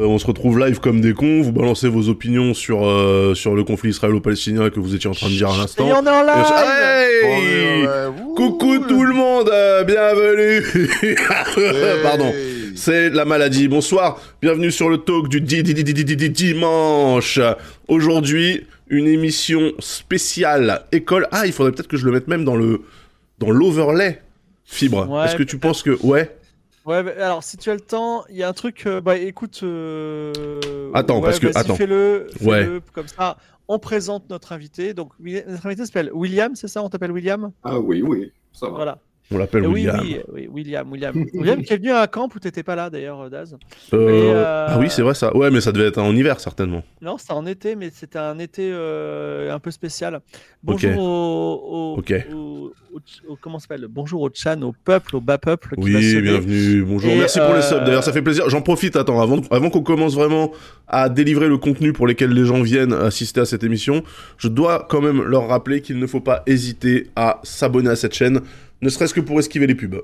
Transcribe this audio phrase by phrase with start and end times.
[0.00, 3.54] Euh, on se retrouve live comme des cons, vous balancez vos opinions sur, euh, sur
[3.54, 5.86] le conflit israélo-palestinien que vous étiez en train de dire à l'instant.
[5.86, 6.46] Et on est en live
[7.22, 7.86] Hey
[8.34, 10.62] Coucou tout le monde, euh, bienvenue
[12.02, 12.32] Pardon,
[12.74, 13.68] c'est la maladie.
[13.68, 17.38] Bonsoir, bienvenue sur le talk du di- di- di- di- di- di- dimanche.
[17.86, 21.28] Aujourd'hui, une émission spéciale école.
[21.30, 22.80] Ah, il faudrait peut-être que je le mette même dans le
[23.38, 24.22] dans l'overlay.
[24.64, 25.98] Fibre, Ouais, est-ce que tu penses que...
[26.02, 26.30] Ouais?
[26.86, 28.84] Ouais, mais alors si tu as le temps, il y a un truc.
[28.86, 29.60] euh, bah écoute.
[29.62, 31.74] euh, Attends, ouais, parce que- attends.
[31.76, 32.64] Fais-le, Ouais.
[32.64, 33.36] fais-le, comme ça.
[33.68, 34.94] On présente notre invité.
[34.94, 36.82] Donc, notre invité s'appelle William, c'est ça?
[36.82, 37.52] On t'appelle William?
[37.62, 38.72] Ah oui, oui, ça va.
[38.72, 38.98] Voilà.
[39.32, 40.00] On l'appelle oui, William.
[40.02, 41.24] oui, oui, William, William.
[41.34, 43.56] William qui est venu à un camp où t'étais pas là d'ailleurs, Daz.
[43.92, 43.96] Euh,
[44.34, 45.36] euh, Ah oui, c'est vrai ça.
[45.36, 46.82] Ouais, mais ça devait être en hiver certainement.
[47.00, 50.20] Non, c'était en été, mais c'était un été euh, un peu spécial.
[50.64, 52.12] Bonjour au, au- Ok.
[52.34, 52.72] au-
[53.40, 53.86] comment ça s'appelle?
[53.88, 55.76] Bonjour au Chan, au peuple, au bas peuple.
[55.76, 57.10] qui Oui, bienvenue, bonjour.
[57.12, 57.84] Et, Merci pour les euh, subs.
[57.84, 58.50] D'ailleurs, ça fait plaisir.
[58.50, 60.50] J'en profite, attends, avant, avant qu'on commence vraiment
[60.88, 64.02] à délivrer le contenu pour lesquels les gens viennent assister à cette émission,
[64.38, 68.12] je dois quand même leur rappeler qu'il ne faut pas hésiter à s'abonner à cette
[68.14, 68.40] chaîne,
[68.82, 70.02] ne serait-ce que pour esquiver les pubs.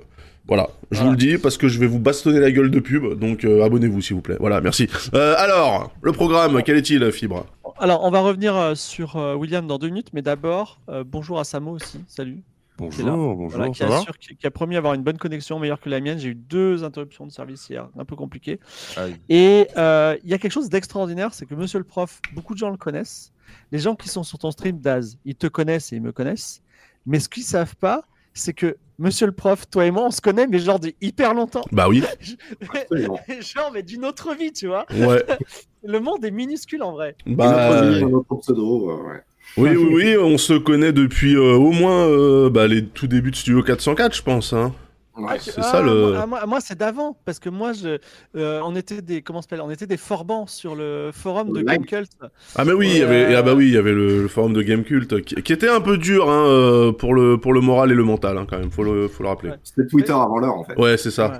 [0.48, 3.18] Voilà, je vous le dis parce que je vais vous bastonner la gueule de pub,
[3.18, 4.36] donc euh, abonnez-vous s'il vous plaît.
[4.38, 4.88] Voilà, merci.
[5.12, 7.46] Euh, alors, le programme, quel est-il, Fibre?
[7.78, 11.40] Alors, on va revenir euh, sur euh, William dans deux minutes, mais d'abord, euh, bonjour
[11.40, 11.98] à Samo aussi.
[12.06, 12.42] Salut.
[12.78, 13.12] Bonjour, là.
[13.12, 13.98] bonjour, Voilà, qui, ça va?
[13.98, 16.18] assure, qui, qui a promis avoir une bonne connexion meilleure que la mienne.
[16.18, 18.60] J'ai eu deux interruptions de service hier, un peu compliqué.
[18.96, 19.16] Aïe.
[19.28, 22.58] Et euh, il y a quelque chose d'extraordinaire, c'est que Monsieur le Prof, beaucoup de
[22.58, 23.32] gens le connaissent.
[23.72, 26.62] Les gens qui sont sur ton stream Daz, ils te connaissent et ils me connaissent.
[27.06, 28.04] Mais ce qu'ils savent pas,
[28.38, 31.34] c'est que Monsieur le Prof, toi et moi, on se connaît, mais genre depuis hyper
[31.34, 31.64] longtemps.
[31.70, 32.02] Bah oui,
[33.40, 34.86] genre, mais d'une autre vie, tu vois.
[34.92, 35.24] ouais.
[35.84, 37.14] Le monde est minuscule en vrai.
[37.26, 39.20] Bah, Notre vie, notre pseudo, ouais.
[39.56, 43.30] oui, oui, oui, on se connaît depuis euh, au moins euh, bah, les tout débuts
[43.30, 44.52] de Studio 404, je pense.
[44.52, 44.74] Hein.
[45.16, 45.38] Ouais.
[45.40, 47.98] C'est ça, le- Moi, ah, moi, c'est d'avant, parce que moi, je,
[48.36, 51.62] euh, on était des, comment s'appelle On était des forbans sur le forum de.
[51.62, 52.10] Gamecult.
[52.54, 54.28] Ah mais oui, il y avait, euh, ah bah oui, il y avait le, le
[54.28, 57.60] forum de Gamecult qui, qui était un peu dur hein, euh, pour le pour le
[57.60, 59.50] moral et le mental hein, quand même, faut le faut le rappeler.
[59.50, 59.56] Ouais.
[59.62, 60.74] C'était Twitter avant l'heure, en fait.
[60.76, 61.30] Ouais, c'est ça.
[61.30, 61.38] Ouais.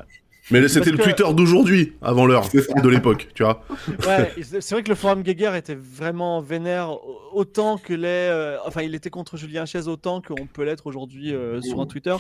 [0.51, 3.63] Mais c'était le que- Twitter d'aujourd'hui, avant l'heure de l'époque, tu vois.
[4.07, 8.31] Ouais, c'est vrai que le forum Geiger était vraiment vénère au- autant que l'est.
[8.31, 11.87] euh, enfin, il était contre Julien Chaise autant qu'on peut l'être aujourd'hui euh, sur un
[11.87, 12.15] Twitter.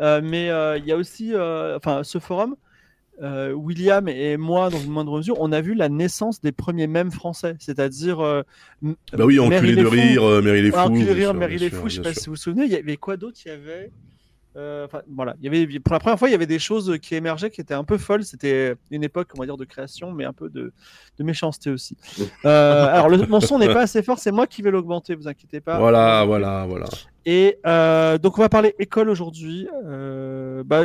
[0.00, 2.54] Euh, mais euh, il y a aussi, euh, enfin, ce forum.
[3.22, 6.88] euh, William et moi, dans une moindre mesure, on a vu la naissance des premiers
[6.88, 8.42] mèmes français, c'est-à-dire euh,
[8.82, 10.76] Bah oui, enculé les de rire, Mary les fous.
[10.80, 12.72] Ah, Enculé de rire, Mary les fous, je sais pas si vous vous souvenez, il
[12.72, 13.38] y avait quoi d'autre?
[13.44, 13.90] Il y avait.
[14.56, 17.14] Euh, voilà, il y avait pour la première fois, il y avait des choses qui
[17.16, 18.24] émergeaient qui étaient un peu folles.
[18.24, 20.72] C'était une époque, on va dire, de création, mais un peu de,
[21.18, 21.96] de méchanceté aussi.
[22.44, 25.26] Euh, alors, le, mon son n'est pas assez fort, c'est moi qui vais l'augmenter, vous
[25.28, 25.78] inquiétez pas.
[25.78, 26.86] Voilà, voilà, voilà.
[27.26, 29.66] Et euh, donc, on va parler école aujourd'hui.
[30.66, 30.82] Bah,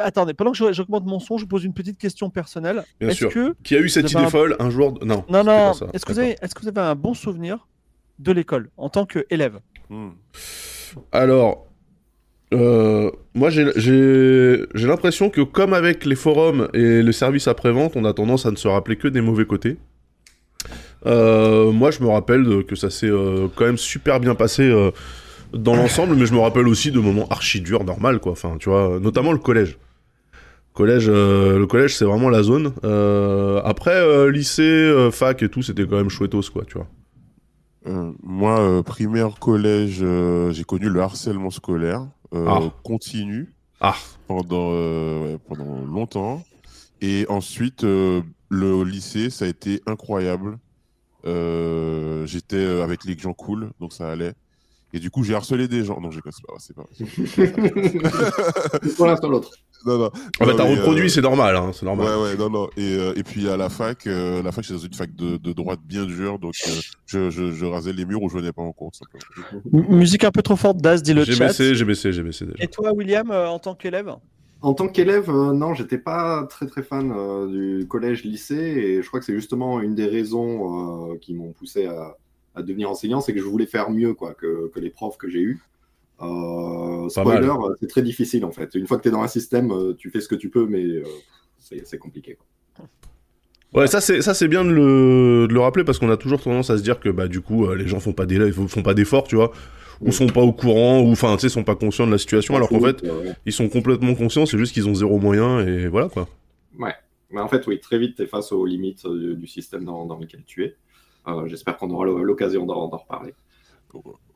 [0.00, 2.82] attendez, pendant que j'augmente mon son, je vous pose une petite question personnelle.
[2.98, 3.30] Bien sûr.
[3.30, 5.24] que Qui a eu cette idée un- folle un jour de- Non.
[5.28, 5.86] non, non, pas ça.
[5.92, 7.68] est-ce que, vous avez- est-ce que vous avez un bon souvenir
[8.18, 9.60] de l'école en tant qu'élève?
[9.90, 10.10] Hmm.
[11.12, 11.66] Alors,
[12.52, 18.12] euh, moi j'ai- l'impression que comme avec les forums et le service après-vente, on a
[18.12, 19.76] tendance à ne se rappeler que des mauvais côtés.
[21.06, 24.90] Euh, moi je me rappelle que ça s'est euh, quand même super bien passé euh,
[25.54, 28.32] dans l'ensemble, mais je me rappelle aussi de moments archi durs, normal quoi.
[28.32, 29.78] Enfin, tu vois, notamment le collège.
[30.72, 32.72] Collège, le collège c'est vraiment la zone.
[33.64, 36.86] Après lycée, fac et tout, c'était quand même chouettos quoi, tu vois.
[38.22, 40.04] Moi, primaire, collège,
[40.50, 42.60] j'ai connu le harcèlement scolaire Ah.
[42.82, 43.96] continu Ah.
[44.26, 46.42] pendant euh, ouais, pendant longtemps.
[47.00, 50.58] Et ensuite, euh, le lycée, ça a été incroyable.
[51.26, 54.34] Euh, J'étais euh, avec les gens cool, donc ça allait.
[54.92, 56.00] Et du coup, j'ai harcelé des gens.
[56.00, 56.84] Non, j'ai c'est pas, c'est pas.
[58.96, 59.50] Pour l'un sur l'autre.
[59.86, 60.10] Non, non.
[60.14, 62.06] Ah bah Non, t'as reproduit, euh, c'est normal, hein, c'est normal.
[62.06, 62.68] Ouais, ouais, non, non.
[62.76, 65.36] Et, euh, et puis à la fac, euh, la fac, j'étais dans une fac de,
[65.38, 66.70] de droite bien dure, donc euh,
[67.06, 69.00] je, je, je rasais les murs où je venais pas en compte.
[69.72, 71.46] Musique un peu trop forte, Daz, dit le J'ai chat.
[71.46, 72.62] baissé, j'ai baissé, j'ai baissé déjà.
[72.62, 74.14] Et toi, William, euh, en tant qu'élève?
[74.62, 77.46] En tant qu'élève, euh, non, j'étais pas très très fan euh,
[77.80, 81.86] du collège-lycée et je crois que c'est justement une des raisons euh, qui m'ont poussé
[81.86, 82.14] à,
[82.54, 85.30] à devenir enseignant, c'est que je voulais faire mieux quoi, que, que les profs que
[85.30, 85.62] j'ai eus.
[86.22, 88.74] Euh, spoiler, euh, c'est très difficile en fait.
[88.74, 90.66] Une fois que tu es dans un système, euh, tu fais ce que tu peux,
[90.66, 91.04] mais euh,
[91.58, 92.36] c'est compliqué.
[92.36, 92.86] quoi.
[93.72, 96.40] Ouais, ça c'est ça c'est bien de le, de le rappeler parce qu'on a toujours
[96.42, 98.94] tendance à se dire que bah du coup les gens font pas d'élèves, font pas
[98.94, 99.52] d'efforts, tu vois,
[100.00, 100.12] ou Mm.
[100.12, 102.68] sont pas au courant, ou enfin tu sais sont pas conscients de la situation, alors
[102.68, 103.02] qu'en fait
[103.46, 106.28] ils sont complètement conscients, c'est juste qu'ils ont zéro moyen et voilà quoi.
[106.78, 106.94] Ouais,
[107.30, 110.18] mais en fait, oui, très vite, tu es face aux limites du système dans, dans
[110.18, 110.74] lequel tu es.
[111.28, 113.34] Euh, J'espère qu'on aura l'o- l'occasion d'en reparler.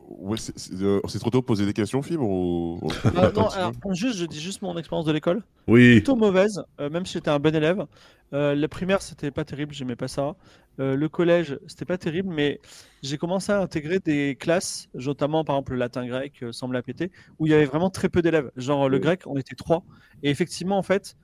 [0.08, 2.78] Ouais, c'est- c'est euh, c'est trop tôt de poser des questions, Fibre ou...
[3.16, 5.42] Ah, non, alors, juste, je dis juste mon expérience de l'école.
[5.66, 5.94] Oui.
[5.94, 7.84] Plutôt mauvaise, euh, même si j'étais un bon élève.
[8.32, 10.34] Euh, la primaire, c'était pas terrible, j'aimais pas ça.
[10.80, 12.60] Euh, le collège, c'était pas terrible, mais
[13.02, 17.46] j'ai commencé à intégrer des classes, notamment par exemple le latin-grec, euh, semble péter, où
[17.46, 18.50] il y avait vraiment très peu d'élèves.
[18.56, 19.02] Genre le Oui.
[19.02, 19.84] grec, on était trois.
[20.22, 21.16] Et effectivement, en fait,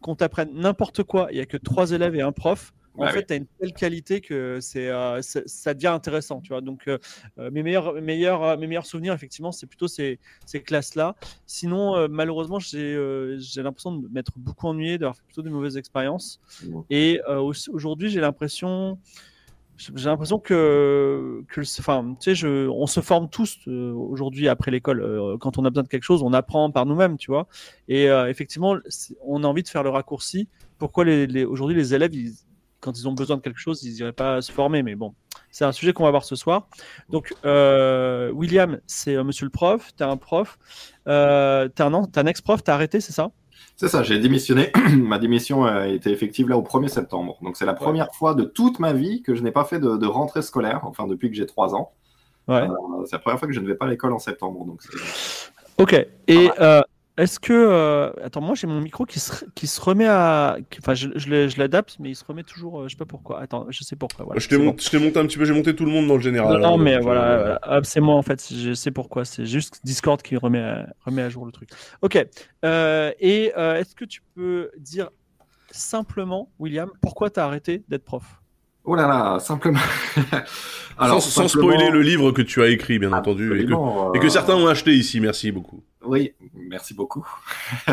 [0.00, 2.72] qu'on t'apprenne n'importe quoi, il y a que trois élèves et un prof.
[2.98, 3.24] En Ouais, fait, oui.
[3.26, 6.60] tu as une telle qualité que c'est, euh, ça, devient intéressant, tu vois.
[6.60, 6.98] Donc, euh,
[7.38, 11.14] euh, mes meilleurs, meilleurs, mes meilleurs souvenirs, effectivement, c'est plutôt ces, ces classes-là.
[11.46, 12.92] Sinon, euh, malheureusement, j'ai
[13.38, 16.38] j'ai l'impression de m'être beaucoup ennuyé, d'avoir fait plutôt de mauvaises expériences.
[16.90, 18.98] Et au- aujourd'hui, j'ai l'impression,
[19.78, 21.42] j'ai l'impression que,
[21.78, 25.38] enfin, tu sais, je, on se forme tous aujourd'hui après l'école.
[25.40, 27.48] Quand on a besoin de quelque chose, on apprend par nous-mêmes, tu vois.
[27.88, 28.76] Et effectivement,
[29.24, 30.46] on a envie de faire le raccourci.
[30.76, 32.34] Pourquoi les, les- aujourd'hui les élèves, ils-
[32.82, 34.82] quand ils ont besoin de quelque chose, ils n'iraient pas se former.
[34.82, 35.14] Mais bon,
[35.50, 36.68] c'est un sujet qu'on va voir ce soir.
[37.08, 40.58] Donc, euh, William, c'est euh, monsieur le prof, tu es un prof,
[41.08, 43.30] euh, tu es un, un ex-prof, tu as arrêté, c'est ça?
[43.76, 44.70] C'est ça, j'ai démissionné.
[44.96, 47.38] Ma démission a été effective là au 1er septembre.
[47.42, 49.96] Donc c'est la première fois de toute ma vie que je n'ai pas fait de,
[49.96, 51.92] de rentrée scolaire, enfin depuis que j'ai 3 ans.
[52.48, 52.62] Ouais.
[52.62, 54.64] Euh, c'est la première fois que je ne vais pas à l'école en septembre.
[54.66, 54.82] Donc
[55.78, 55.94] Ok.
[56.28, 56.80] Et euh,
[57.22, 57.52] est-ce que.
[57.52, 60.58] euh, Attends, moi j'ai mon micro qui se, qui se remet à.
[60.78, 62.80] Enfin, je, je l'adapte, mais il se remet toujours.
[62.80, 63.40] euh, je sais pas pourquoi.
[63.40, 64.24] Attends, je sais pourquoi.
[64.24, 66.18] Voilà, je t'ai t'ai monté un petit peu, j'ai monté tout le monde dans le
[66.18, 66.24] bon.
[66.24, 66.60] général.
[66.60, 68.46] Non, non, mais donc, voilà, euh, c'est moi en fait.
[68.52, 69.24] Je sais pourquoi.
[69.24, 71.70] C'est juste Discord qui remet à, remet à jour le truc.
[72.02, 72.24] Ok.
[72.64, 75.10] Euh, et est-ce que tu peux dire
[75.70, 78.41] simplement, William, pourquoi tu as arrêté d'être prof?
[78.84, 79.78] Oh là là, simplement.
[80.98, 84.12] sans, sans simplement- spoiler le livre que tu as écrit, bien entendu, et que, Absolument,
[84.14, 85.20] et que euh, certains ont acheté ici.
[85.20, 85.82] Merci beaucoup.
[86.04, 87.26] Oui, merci beaucoup.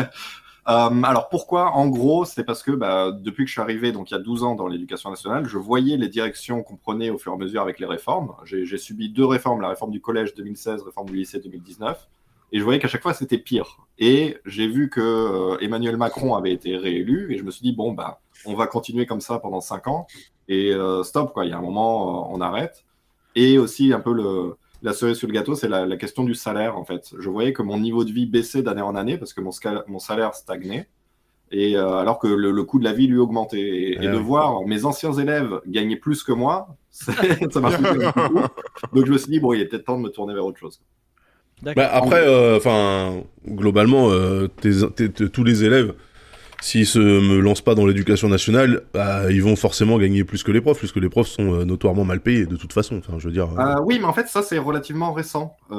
[0.68, 4.10] Euh, alors pourquoi En gros, c'est parce que bah, depuis que je suis arrivé, donc
[4.10, 7.16] il y a 12 ans dans l'éducation nationale, je voyais les directions qu'on prenait au
[7.18, 8.34] fur et à mesure avec les réformes.
[8.44, 12.06] J'ai j'ai subi deux réformes, la réforme du collège 2016, réforme du lycée 2019,
[12.52, 13.78] et je voyais qu'à chaque fois c'était pire.
[13.98, 17.72] Et j'ai vu que euh, Emmanuel Macron avait été réélu, et je me suis dit
[17.72, 20.06] bon bah on va continuer comme ça pendant 5 ans,
[20.48, 21.44] et euh, stop quoi.
[21.44, 22.84] Il y a un moment, euh, on arrête.
[23.36, 26.34] Et aussi un peu le la cerise sur le gâteau, c'est la, la question du
[26.34, 27.12] salaire, en fait.
[27.18, 30.34] Je voyais que mon niveau de vie baissait d'année en année parce que mon, salaire
[30.34, 30.88] stagnait,
[31.50, 33.60] et euh, alors que le, le coût de la vie lui augmentait.
[33.60, 37.12] Et, et Ah de voir mes anciens élèves gagner plus que moi, ça
[37.60, 37.70] m'a.
[38.94, 40.58] Donc je me suis dit, bon, il est peut-être temps de me tourner vers autre
[40.58, 40.80] chose.
[41.62, 45.94] Bah, après, euh, enfin, globalement, euh, tes- tes- tes- tous les élèves,
[46.62, 50.52] s'ils se me lancent pas dans l'éducation nationale, bah, ils vont forcément gagner plus que
[50.52, 52.98] les profs, puisque les profs sont euh, notoirement mal payés de toute façon.
[52.98, 53.48] Enfin, je veux dire.
[53.58, 55.56] euh, Euh, oui, mais en fait, ça, c'est relativement récent.
[55.70, 55.76] Euh,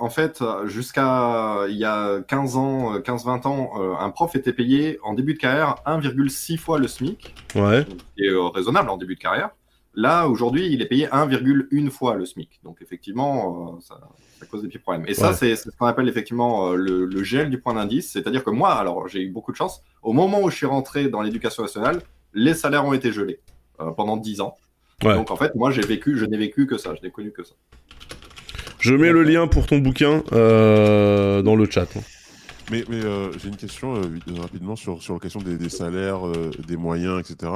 [0.00, 4.52] en fait, jusqu'à il y a 15 ans, euh, 15-20 ans, euh, un prof était
[4.52, 7.34] payé en début de carrière 1,6 fois le SMIC.
[7.54, 7.86] Ouais.
[8.20, 9.50] euh, raisonnable en début de carrière.
[9.94, 12.60] Là, aujourd'hui, il est payé 1,1 fois le SMIC.
[12.64, 13.94] Donc, effectivement, euh, ça,
[14.40, 15.04] ça cause des petits problèmes.
[15.08, 15.34] Et ça, Ouais.
[15.34, 18.10] c'est c'est ce qu'on appelle effectivement euh, le, le gel du point d'indice.
[18.12, 19.82] C'est-à-dire que moi, alors, j'ai eu beaucoup de chance.
[20.02, 22.00] Au moment où je suis rentré dans l'éducation nationale,
[22.34, 23.40] les salaires ont été gelés
[23.80, 24.56] euh, pendant 10 ans.
[25.02, 25.14] Ouais.
[25.14, 26.94] Donc, en fait, moi, j'ai vécu, je n'ai vécu que ça.
[26.94, 27.54] Je n'ai connu que ça.
[28.80, 31.88] Je mets le lien pour ton bouquin euh, dans le chat.
[32.68, 36.26] Mais, mais euh, j'ai une question euh, rapidement sur, sur la question des, des salaires,
[36.26, 37.52] euh, des moyens, etc.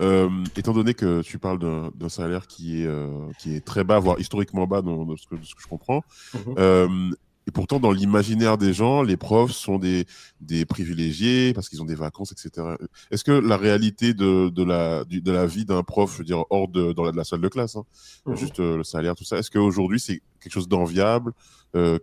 [0.00, 3.98] Euh, étant donné que tu parles d'un salaire qui est, euh, qui est très bas,
[3.98, 6.02] voire historiquement bas dans, dans ce, que, ce que je comprends,
[6.58, 7.10] euh,
[7.48, 10.04] et pourtant dans l'imaginaire des gens, les profs sont des,
[10.40, 12.76] des privilégiés parce qu'ils ont des vacances, etc.
[13.10, 16.24] Est-ce que la réalité de, de, la, du- de la vie d'un prof, je veux
[16.24, 17.82] dire hors de, dans la, de la salle de classe, hein,
[18.26, 18.36] Mhm.
[18.36, 21.32] juste le salaire, tout ça, est-ce qu'aujourd'hui c'est quelque chose d'enviable
[21.74, 21.98] euh,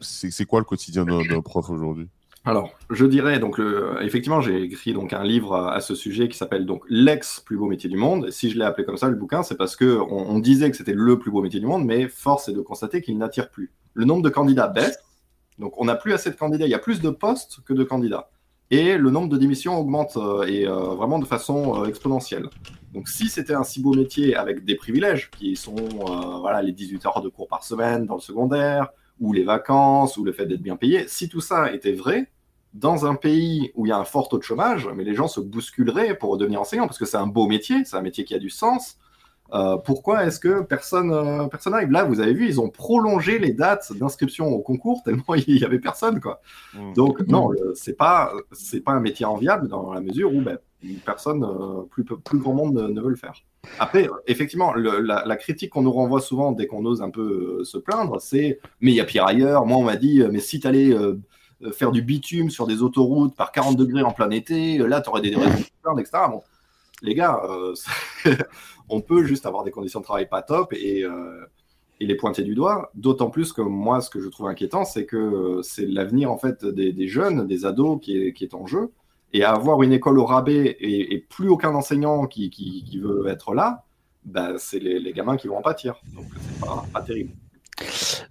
[0.00, 2.08] c'est quoi le quotidien d'un prof aujourd'hui?
[2.44, 3.60] Alors, je dirais donc
[4.00, 7.90] effectivement, j'ai écrit donc un livre à, ce sujet qui s'appelle l'ex plus beau métier
[7.90, 8.30] du monde.
[8.30, 10.94] Si je l'ai appelé comme ça le bouquin, c'est parce que on, disait que c'était
[10.94, 13.72] le plus beau métier du monde, mais force est de constater qu'il n'attire plus.
[13.92, 14.98] Le nombre de candidats baisse,
[15.58, 16.66] donc on n'a plus assez de candidats.
[16.66, 18.30] Il y a plus de postes que de candidats,
[18.70, 22.48] et le nombre de démissions augmente euh, et euh, vraiment de façon euh, exponentielle.
[22.94, 25.76] Donc si c'était un si beau métier avec des privilèges qui sont
[26.40, 28.88] voilà les 18 heures de cours par semaine dans le secondaire
[29.20, 32.30] ou les vacances, ou le fait d'être bien payé, si tout ça était vrai,
[32.74, 35.28] dans un pays où il y a un fort taux de chômage, mais les gens
[35.28, 38.34] se bousculeraient pour devenir enseignants, parce que c'est un beau métier, c'est un métier qui
[38.34, 38.96] a du sens.
[39.52, 43.40] Euh, pourquoi est-ce que personne euh, personne arrive Là, vous avez vu, ils ont prolongé
[43.40, 46.40] les dates d'inscription au concours tellement il y avait personne, quoi.
[46.72, 46.92] Mm.
[46.94, 50.58] Donc non, le- c'est pas c'est pas un métier enviable dans la mesure où ben,
[51.04, 51.82] personne, euh,
[52.24, 53.34] plus grand monde ne, veut le faire.
[53.78, 57.64] Après, euh, effectivement, la, critique qu'on nous renvoie souvent dès qu'on ose un peu euh,
[57.64, 59.66] se plaindre, c'est mais il y a pire ailleurs.
[59.66, 61.16] Moi, on m'a dit, mais si t'allais euh,
[61.72, 65.34] faire du bitume sur des autoroutes par 40 degrés en plein été, là, t'aurais des
[65.34, 66.18] raisons de plaindre, etc.
[67.02, 67.42] Les gars,
[68.88, 71.04] on peut juste avoir des conditions de travail pas top et,
[72.02, 72.90] les pointer du doigt.
[72.94, 76.64] D'autant plus que moi, ce que je trouve inquiétant, c'est que c'est l'avenir en fait
[76.64, 78.90] des, jeunes, des ados qui est, en jeu.
[79.32, 83.28] Et avoir une école au rabais et, et plus aucun enseignant qui, qui, qui, veut
[83.28, 83.84] être là,
[84.24, 86.00] bah, c'est les, les, gamins qui vont en pâtir.
[86.14, 87.30] Donc c'est pas, pas terrible.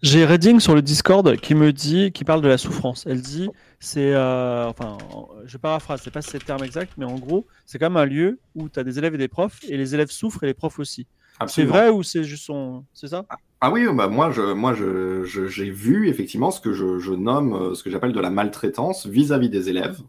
[0.02, 3.06] J'ai Redding sur le Discord qui me dit, qui parle de la souffrance.
[3.08, 4.98] Elle dit, c'est, euh, enfin,
[5.46, 8.70] je paraphrase, c'est pas ce terme exact, mais en gros, c'est comme un lieu où
[8.70, 11.08] tu as des élèves et des profs, et les élèves souffrent et les profs aussi.
[11.48, 13.26] C'est vrai ou c'est juste son, c'est ça?
[13.62, 17.54] Ah oui, bah moi, je, moi, je, j'ai vu effectivement ce que je, je nomme,
[17.54, 20.00] euh, ce que j'appelle de la maltraitance vis-à-vis des élèves.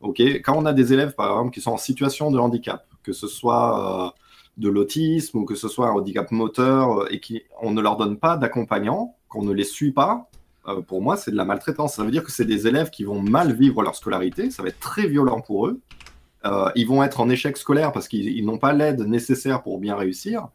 [0.00, 3.12] Ok, quand on a des élèves par exemple qui sont en situation de handicap, que
[3.12, 4.10] ce soit euh,
[4.58, 8.18] de l'autisme ou que ce soit un handicap moteur euh, et qu'on ne leur donne
[8.18, 10.28] pas d'accompagnant, qu'on ne les suit pas,
[10.68, 11.94] euh, pour moi, c'est de la maltraitance.
[11.94, 14.68] Ça veut dire que c'est des élèves qui vont mal vivre leur scolarité, ça va
[14.68, 15.80] être très violent pour eux.
[16.76, 20.46] Ils vont être en échec scolaire parce qu'ils n'ont pas l'aide nécessaire pour bien réussir.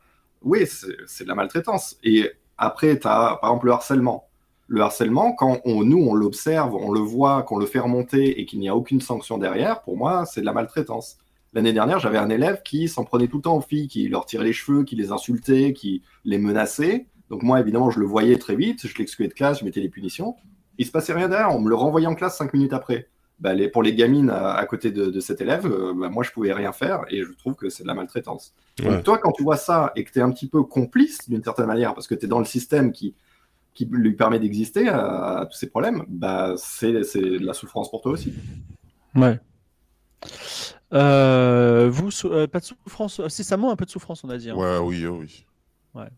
[0.41, 1.97] Oui, c'est de la maltraitance.
[2.01, 4.29] Et après, tu as par exemple le harcèlement.
[4.73, 8.45] Le harcèlement, quand on, nous, on l'observe, on le voit, qu'on le fait remonter et
[8.45, 11.17] qu'il n'y a aucune sanction derrière, pour moi, c'est de la maltraitance.
[11.51, 14.25] L'année dernière, j'avais un élève qui s'en prenait tout le temps aux filles, qui leur
[14.25, 17.07] tirait les cheveux, qui les insultait, qui les menaçait.
[17.29, 19.89] Donc moi, évidemment, je le voyais très vite, je l'excluais de classe, je mettais des
[19.89, 20.37] punitions.
[20.77, 23.09] Il se passait rien derrière, on me le renvoyait en classe cinq minutes après.
[23.41, 26.23] Bah, les, pour les gamines à, à côté de, de, cet élève, euh, bah, moi,
[26.23, 28.53] je pouvais rien faire et je trouve que c'est de la maltraitance.
[28.79, 28.85] Ouais.
[28.85, 31.43] Donc toi, quand tu vois ça et que tu es un petit peu complice d'une
[31.43, 33.15] certaine manière, parce que tu es dans le système qui,
[33.73, 38.01] qui lui permet d'exister à, à, tous ces problèmes, bah, c'est de la souffrance pour
[38.01, 38.33] toi aussi.
[39.15, 39.39] Ouais.
[40.93, 44.49] Euh, vous, euh, pas de souffrance Si, ça un peu de souffrance, on a dit.
[44.49, 44.55] Hein.
[44.55, 45.45] Ouais, oui, oui.
[45.93, 46.09] Ouais.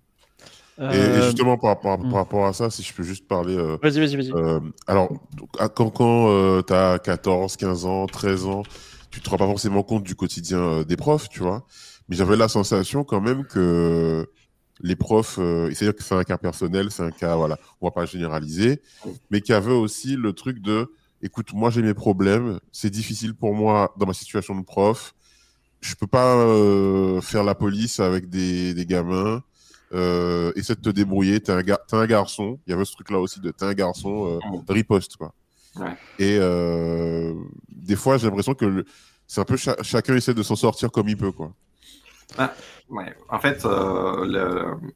[0.80, 1.20] Euh...
[1.20, 3.56] Et, justement, par, par, par, rapport à ça, si je peux juste parler.
[3.56, 4.32] Euh, vas-y, vas-y, vas-y.
[4.34, 5.12] Euh, alors,
[5.76, 8.64] quand, quand tu as 14, 15 ans, 13 ans,
[9.12, 11.68] tu te rends pas forcément compte du quotidien des profs, tu vois.
[12.10, 14.28] Mais j'avais la sensation quand même que
[14.82, 18.06] les profs, c'est-à-dire que c'est un cas personnel, c'est un cas, voilà, on va pas
[18.06, 18.82] généraliser,
[19.30, 20.92] mais qu'il y avait aussi le truc de
[21.24, 25.16] écoute, moi j'ai mes problèmes, c'est difficile pour moi dans ma situation de prof,
[25.80, 29.42] je peux pas euh, faire la police avec des, des gamins,
[29.94, 33.10] euh, essaie de te débrouiller, t'es un, gar un garçon, il y avait ce truc
[33.10, 35.34] là aussi de t'es un garçon, euh, riposte quoi.
[35.76, 35.96] Ouais.
[36.20, 37.34] Et euh,
[37.70, 38.86] des fois j'ai l'impression que
[39.28, 41.54] c'est un peu cha chacun essaie de s'en sortir comme il peut quoi.
[42.38, 42.54] Ah,
[42.90, 43.14] ouais.
[43.30, 44.92] En fait, euh, le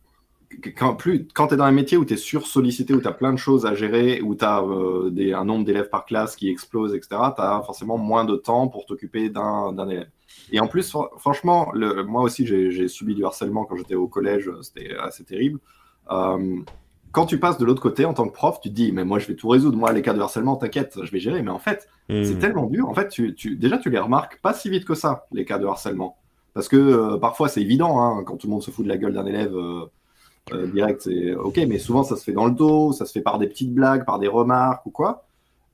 [0.75, 3.11] quand, plus, quand tu es dans un métier où tu es sursollicité, où tu as
[3.11, 6.35] plein de choses à gérer, où tu as euh, des, un nombre d'élèves par classe
[6.35, 10.09] qui explose, etc., tu as forcément moins de temps pour t'occuper d'un élève.
[10.51, 14.49] Et en plus, franchement, le, moi aussi, j'ai subi du harcèlement quand j'étais au collège,
[14.61, 15.59] c'était assez terrible.
[16.11, 16.57] Euh,
[17.11, 19.19] quand tu passes de l'autre côté en tant que prof, tu te dis, mais moi,
[19.19, 19.77] je vais tout résoudre.
[19.77, 21.41] Moi, les cas de harcèlement, t'inquiète, je vais gérer.
[21.41, 22.23] Mais en fait, mmh.
[22.23, 22.87] c'est tellement dur.
[22.87, 25.57] En fait, tu, tu, déjà, tu les remarques pas si vite que ça, les cas
[25.57, 26.17] de harcèlement.
[26.57, 28.97] Parce que euh, parfois, c'est évident, hein, quand tout le monde se fout de la
[28.97, 29.55] gueule d'un élève.
[29.55, 29.85] Euh,
[30.53, 33.21] euh, direct, c'est ok, mais souvent ça se fait dans le dos, ça se fait
[33.21, 35.27] par des petites blagues, par des remarques ou quoi.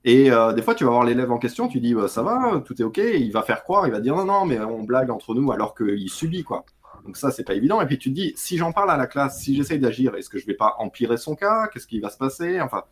[0.04, 2.78] Et des fois, tu vas voir l'élève en question, tu dis bah, ça va, tout
[2.82, 5.34] est ok, il va faire croire, il va dire non, non, mais on blague entre
[5.34, 6.66] nous alors qu'il subit quoi.
[7.06, 7.80] Donc ça, c'est pas évident.
[7.80, 10.28] Et puis tu te dis, si j'en parle à la classe, si j'essaye d'agir, est-ce
[10.28, 11.68] que je vais pas empirer son cas?
[11.68, 12.60] Qu'est-ce qui va se passer?
[12.60, 12.82] Enfin,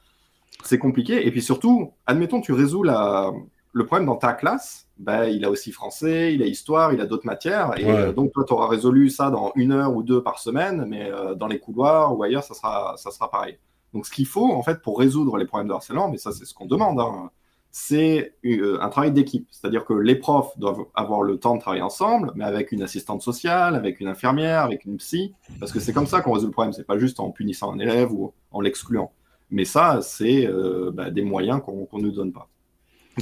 [0.64, 1.26] c'est compliqué.
[1.26, 5.72] Et puis surtout, admettons, tu résous le problème dans ta classe, ben, il a aussi
[5.72, 7.72] français, il a histoire, il a d'autres matières.
[7.76, 7.90] Et ouais.
[7.90, 11.10] euh, donc, toi, tu auras résolu ça dans une heure ou deux par semaine, mais
[11.10, 13.58] euh, dans les couloirs ou ailleurs, ça sera, ça sera pareil.
[13.92, 16.44] Donc, ce qu'il faut, en fait, pour résoudre les problèmes de harcèlement, mais ça, c'est
[16.44, 17.30] ce qu'on demande, hein,
[17.72, 19.48] c'est euh, un travail d'équipe.
[19.50, 23.22] C'est-à-dire que les profs doivent avoir le temps de travailler ensemble, mais avec une assistante
[23.22, 26.52] sociale, avec une infirmière, avec une psy, parce que c'est comme ça qu'on résout le
[26.52, 26.72] problème.
[26.72, 29.10] C'est pas juste en punissant un élève ou en l'excluant.
[29.50, 30.48] Mais ça, c'est
[30.92, 32.48] bah, des moyens qu'on qu ne nous donne pas.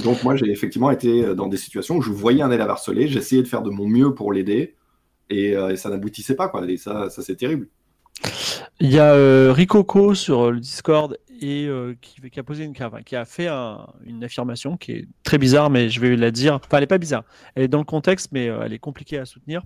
[0.03, 3.41] Donc moi, j'ai effectivement été dans des situations où je voyais un élève harcelé, j'essayais
[3.41, 4.75] de faire de mon mieux pour l'aider,
[5.29, 6.65] et, euh, ça n'aboutissait pas, quoi.
[6.69, 7.67] Et ça, c'est terrible.
[8.79, 13.01] Il y a euh, Ricoco sur le Discord et euh, qui, a posé une enfin,
[13.01, 16.55] qui a fait un, une affirmation qui est très bizarre, mais je vais la dire.
[16.55, 17.23] Enfin, elle n'est pas bizarre.
[17.55, 19.63] Elle est dans le contexte, mais euh, elle est compliquée à soutenir.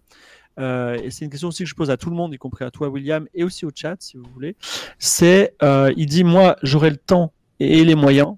[0.58, 2.64] Euh, et c'est une question aussi que je pose à tout le monde, y compris
[2.64, 4.56] à toi, William, et aussi au chat, si vous voulez.
[5.00, 5.54] C'est,
[5.98, 8.36] il dit, moi, j'aurai le temps et les moyens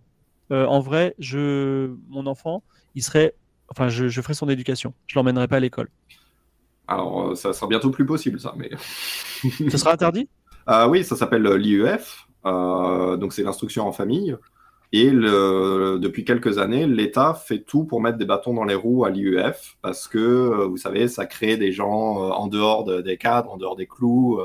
[0.52, 2.64] euh, en vrai, je, mon enfant,
[2.96, 3.34] il serait,
[3.70, 4.94] enfin, je, je ferai son éducation.
[5.08, 5.90] Je l'emmènerai pas à l'école.
[6.88, 8.70] Alors, euh, ça sera bientôt plus possible, ça, mais.
[9.70, 10.30] ça sera interdit?
[10.70, 12.28] Euh, Oui, ça s'appelle l'IEF.
[12.44, 14.36] donc, c'est l'instruction en famille.
[14.94, 19.04] Et le, depuis quelques années, l'État fait tout pour mettre des bâtons dans les roues
[19.04, 23.52] à l'IEF parce que, vous savez, ça crée des gens en dehors de, des cadres,
[23.52, 24.40] en dehors des clous.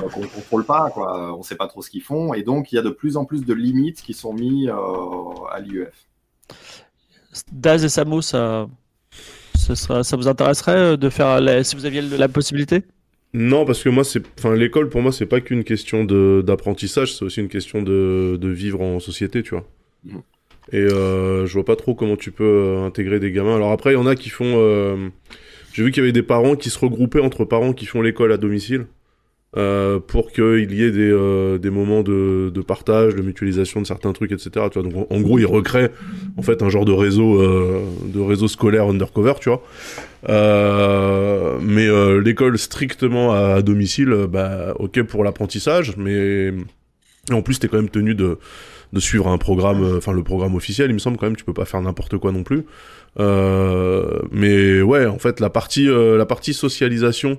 [0.00, 1.34] Donc on ne contrôle pas, quoi.
[1.34, 3.16] on ne sait pas trop ce qu'ils font, et donc il y a de plus
[3.16, 4.74] en plus de limites qui sont mises euh,
[5.52, 6.06] à l'IEF.
[7.52, 8.68] Daz et Samo, ça,
[9.54, 12.82] ça, sera, ça, vous intéresserait de faire, la, si vous aviez la possibilité?
[13.32, 17.14] Non, parce que moi, c'est, enfin, l'école pour moi, c'est pas qu'une question de d'apprentissage,
[17.14, 19.64] c'est aussi une question de, de vivre en société, tu vois.
[20.04, 20.22] Mhm.
[20.72, 23.56] Et euh, je vois pas trop comment tu peux euh, intégrer des gamins.
[23.56, 24.54] Alors après, il y en a qui font.
[24.56, 25.08] euh,
[25.72, 28.32] J'ai vu qu'il y avait des parents qui se regroupaient entre parents qui font l'école
[28.32, 28.86] à domicile.
[29.56, 33.86] Euh, pour qu'il y ait des, euh, des moments de, de partage, de mutualisation de
[33.86, 34.50] certains trucs, etc.
[34.72, 35.90] Tu vois, donc en, gros, ils recréent
[36.36, 39.62] en fait un genre de réseau, euh, de réseau scolaire undercover, tu vois.
[40.28, 46.52] Euh, mais euh, l'école strictement à, à domicile, bah ok pour l'apprentissage, mais
[47.30, 48.38] en plus t'es quand même tenu de,
[48.92, 51.52] de suivre un programme, enfin le programme officiel, il me semble quand même, tu peux
[51.52, 52.64] pas faire n'importe quoi non plus.
[53.18, 57.38] Mais ouais, en fait la partie, la partie socialisation.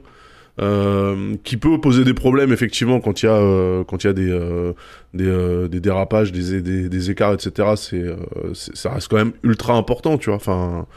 [0.61, 4.09] Euh, qui peut poser des problèmes effectivement quand il y a euh, quand il y
[4.09, 8.05] a des euh, des, dérapages des, des, écarts etc c'est
[8.53, 10.87] ça reste quand même ultra important tu vois enfin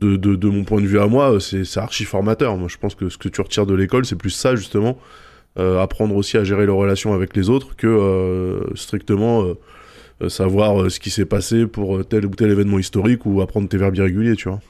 [0.00, 2.56] de, de, mon point de vue à moi, c'est archi formateur.
[2.56, 4.96] Moi, je pense que ce que tu retires de l'école, c'est plus ça, justement.
[5.56, 9.44] Apprendre aussi à gérer les relations avec les autres que strictement
[10.28, 13.96] savoir ce qui s'est passé pour tel ou tel événement historique ou apprendre tes verbes
[13.96, 14.60] irréguliers, tu vois.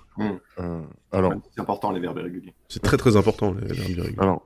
[0.59, 0.81] Euh,
[1.13, 2.55] alors, C'est important les verbes irréguliers.
[2.69, 4.15] C'est très très important, les verbes irréguliers.
[4.19, 4.43] alors,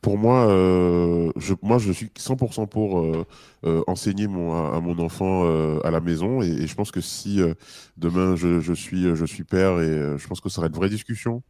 [0.00, 3.26] pour moi, euh, je, moi, je suis 100% pour euh,
[3.64, 6.40] euh, enseigner mon, à, à mon enfant euh, à la maison.
[6.40, 7.54] Et, et je pense que si euh,
[7.96, 10.72] demain je, je suis, je suis père, et euh, je pense que ça sera une
[10.72, 11.42] vraie discussion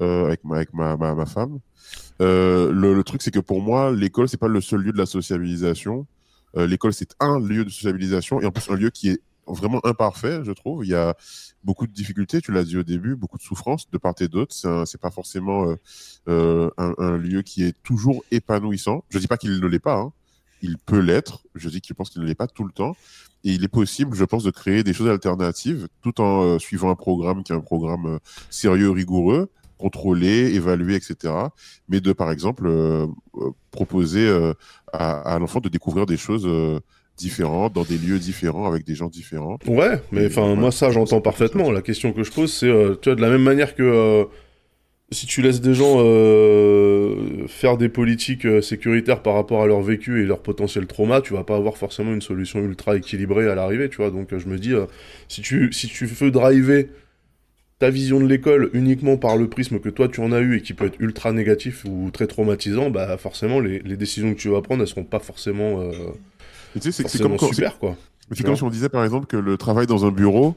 [0.00, 1.60] euh, avec, ma, avec ma, ma, ma femme.
[2.20, 4.98] Euh, le, le truc, c'est que pour moi, l'école, c'est pas le seul lieu de
[4.98, 6.06] la sociabilisation.
[6.56, 9.84] Euh, l'école, c'est un lieu de sociabilisation et en plus un lieu qui est vraiment
[9.84, 10.84] imparfait, je trouve.
[10.84, 11.16] Il y a
[11.64, 14.54] beaucoup de difficultés, tu l'as dit au début, beaucoup de souffrances de part et d'autre.
[14.86, 15.76] C'est pas forcément euh,
[16.28, 19.04] euh, un, lieu qui est toujours épanouissant.
[19.10, 19.98] Je dis pas qu'il ne l'est pas.
[19.98, 20.12] hein.
[20.62, 21.42] Il peut l'être.
[21.54, 22.96] Je dis je pense qu'il ne l'est pas tout le temps.
[23.44, 26.90] Et il est possible, je pense, de créer des choses alternatives tout en euh, suivant
[26.90, 28.20] un programme qui est un programme
[28.50, 31.34] sérieux, rigoureux, contrôlé, évalué, etc.
[31.88, 32.70] Mais de, par exemple,
[33.72, 34.52] proposer
[34.92, 36.46] à l'enfant de découvrir des choses
[37.16, 39.58] différentes, dans des lieux différents, avec des gens différents.
[39.66, 41.70] Ouais, mais enfin, moi, ça, j'entends parfaitement.
[41.70, 44.24] La question que je pose, c'est, euh, tu vois, de la même manière que euh,
[45.10, 50.22] si tu laisses des gens euh, faire des politiques sécuritaires par rapport à leur vécu
[50.22, 53.88] et leur potentiel trauma, tu vas pas avoir forcément une solution ultra équilibrée à l'arrivée,
[53.88, 54.10] tu vois.
[54.10, 54.72] Donc, je me dis,
[55.28, 56.88] si tu si tu veux driver
[57.82, 60.62] ta vision de l'école uniquement par le prisme que toi tu en as eu et
[60.62, 64.50] qui peut être ultra négatif ou très traumatisant, bah forcément les, les décisions que tu
[64.50, 65.90] vas prendre elles seront pas forcément, euh,
[66.76, 67.96] Et tu sais, c'est- comme, quand- super quoi.
[68.34, 70.56] C'est comme si on disait par exemple que le travail dans un bureau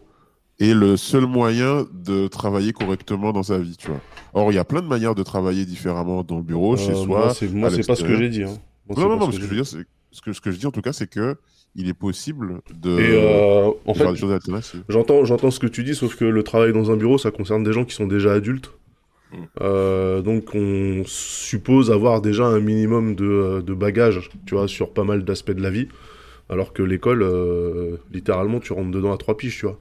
[0.60, 4.00] est le seul moyen de travailler correctement dans sa vie, tu vois.
[4.34, 6.96] Or, il y a plein de manières de travailler différemment dans le bureau, chez Euh,
[6.96, 7.34] soi.
[7.52, 8.44] moi c'est pas ce que j'ai dit.
[8.44, 8.58] Hein.
[8.88, 9.80] Moi, Non, non, non, ce que je veux dire, c'est
[10.12, 11.36] ce que, ce que je dis en tout cas, c'est que
[11.78, 14.84] il est possible de, Et euh, en de faire fait, des choses alternatives.
[14.88, 17.64] j'entends, j'entends ce que tu dis, sauf que le travail dans un bureau, ça concerne
[17.64, 18.72] des gens qui sont déjà adultes.
[19.62, 24.94] Euh, donc on suppose avoir déjà un minimum de, euh, de bagages, tu vois, sur
[24.94, 25.88] pas mal d'aspects de la vie.
[26.50, 29.80] Alors que l'école, euh, littéralement, tu rentres dedans à trois piches, tu vois.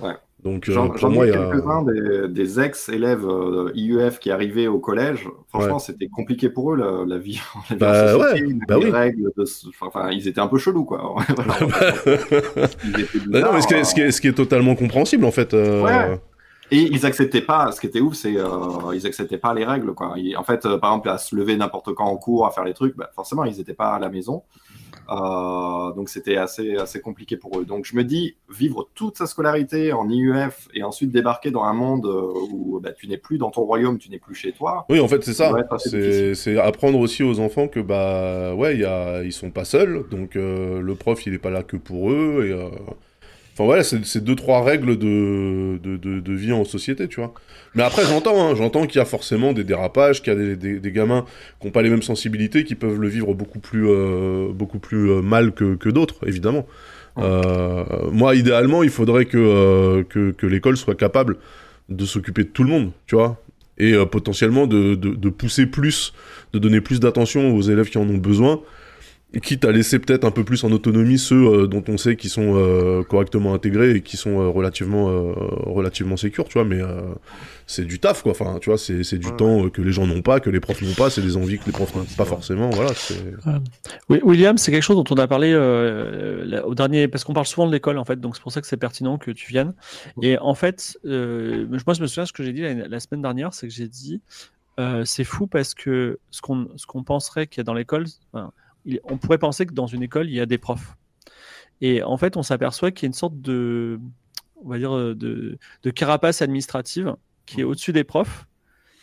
[0.00, 0.14] Ouais.
[0.44, 1.50] Donc J'en pour j'en moi, ai il y a...
[1.50, 5.28] quelques-uns des, des ex-élèves euh, IUF qui arrivaient au collège.
[5.48, 8.76] Franchement, c'était compliqué pour eux la, la vie, la vie Bah en société, ouais, bah
[8.78, 8.90] oui.
[8.90, 9.30] règles.
[9.36, 9.44] De...
[9.68, 11.16] Enfin, enfin, ils étaient un peu chelous, quoi.
[13.30, 15.24] Bah non, mais ce qui, est, bizarres, ce qui est- ce qui est totalement compréhensible,
[15.24, 15.52] en fait.
[15.54, 16.18] Ouais.
[16.72, 19.94] Et ils acceptaient pas, ce qui était ouf, c'est euh, ils acceptaient pas les règles.
[19.94, 20.14] Quoi.
[20.16, 22.64] Ils- en fait, euh, par exemple, à se lever n'importe quand en cours, à faire
[22.64, 24.42] les trucs, bah, forcément, ils étaient pas à la maison.
[25.08, 27.64] Euh, donc c'était assez, assez compliqué pour eux.
[27.64, 31.74] Donc je me dis, vivre toute sa scolarité en IUF et ensuite débarquer dans un
[31.74, 34.84] monde euh, où bah, tu n'es plus dans ton royaume, tu n'es plus chez toi.
[34.90, 35.54] Oui, en fait, c'est ça.
[35.78, 39.22] C'est apprendre aussi aux enfants que, bah, ouais, y a...
[39.22, 42.70] ils sont pas seuls, donc le prof, il est pas là que pour eux, et...
[43.56, 47.20] Enfin, voilà, c'est c'est deux, trois règles de, de, de, de vie en société, tu
[47.20, 47.32] vois.
[47.74, 50.56] Mais après, j'entends, hein, j'entends qu'il y a forcément des dérapages, qu'il y a des,
[50.56, 51.24] des, des gamins
[51.58, 55.10] qui n'ont pas les mêmes sensibilités, qui peuvent le vivre beaucoup plus, euh, beaucoup plus
[55.10, 56.66] euh, mal que, que d'autres, évidemment.
[57.16, 61.38] Euh, moi, idéalement, il faudrait que, euh, que, que l'école soit capable
[61.88, 63.42] de s'occuper de tout le monde, tu vois.
[63.78, 66.12] Et euh, potentiellement de, de, de pousser plus,
[66.52, 68.60] de donner plus d'attention aux élèves qui en ont besoin,
[69.42, 72.30] quitte à laisser peut-être un peu plus en autonomie ceux euh, dont on sait qu'ils
[72.30, 75.32] sont euh, correctement intégrés et qui sont euh, relativement euh,
[75.66, 76.64] relativement sécures, tu vois.
[76.64, 77.00] Mais euh,
[77.66, 78.32] c'est du taf, quoi.
[78.32, 79.36] Enfin, tu vois, c'est c'est du Ouais.
[79.36, 81.66] temps que les gens n'ont pas, que les profs n'ont pas, c'est des envies que
[81.66, 82.70] les profs n'ont pas forcément.
[82.70, 83.20] Voilà, c'est.
[84.08, 87.46] Oui, William, c'est quelque chose dont on a parlé euh, au dernier, parce qu'on parle
[87.46, 89.74] souvent de l'école en fait, donc c'est pour ça que c'est pertinent que tu viennes.
[90.22, 93.22] Et en fait, euh, moi je me souviens ce que j'ai dit la, la semaine
[93.22, 94.20] dernière, c'est que j'ai dit,
[94.78, 98.06] euh, c'est fou parce que ce qu'on ce qu'on penserait qu'il y a dans l'école,
[98.32, 98.52] enfin,
[98.86, 100.96] il- on pourrait penser que dans une école il y a des profs.
[101.82, 104.00] Et en fait, on s'aperçoit qu'il y a une sorte de,
[104.64, 108.46] on va dire, de, de carapace administrative qui est au-dessus des profs,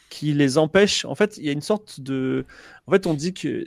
[0.09, 1.05] qui les empêche.
[1.05, 2.45] En fait, il y a une sorte de.
[2.87, 3.65] En fait, on dit que.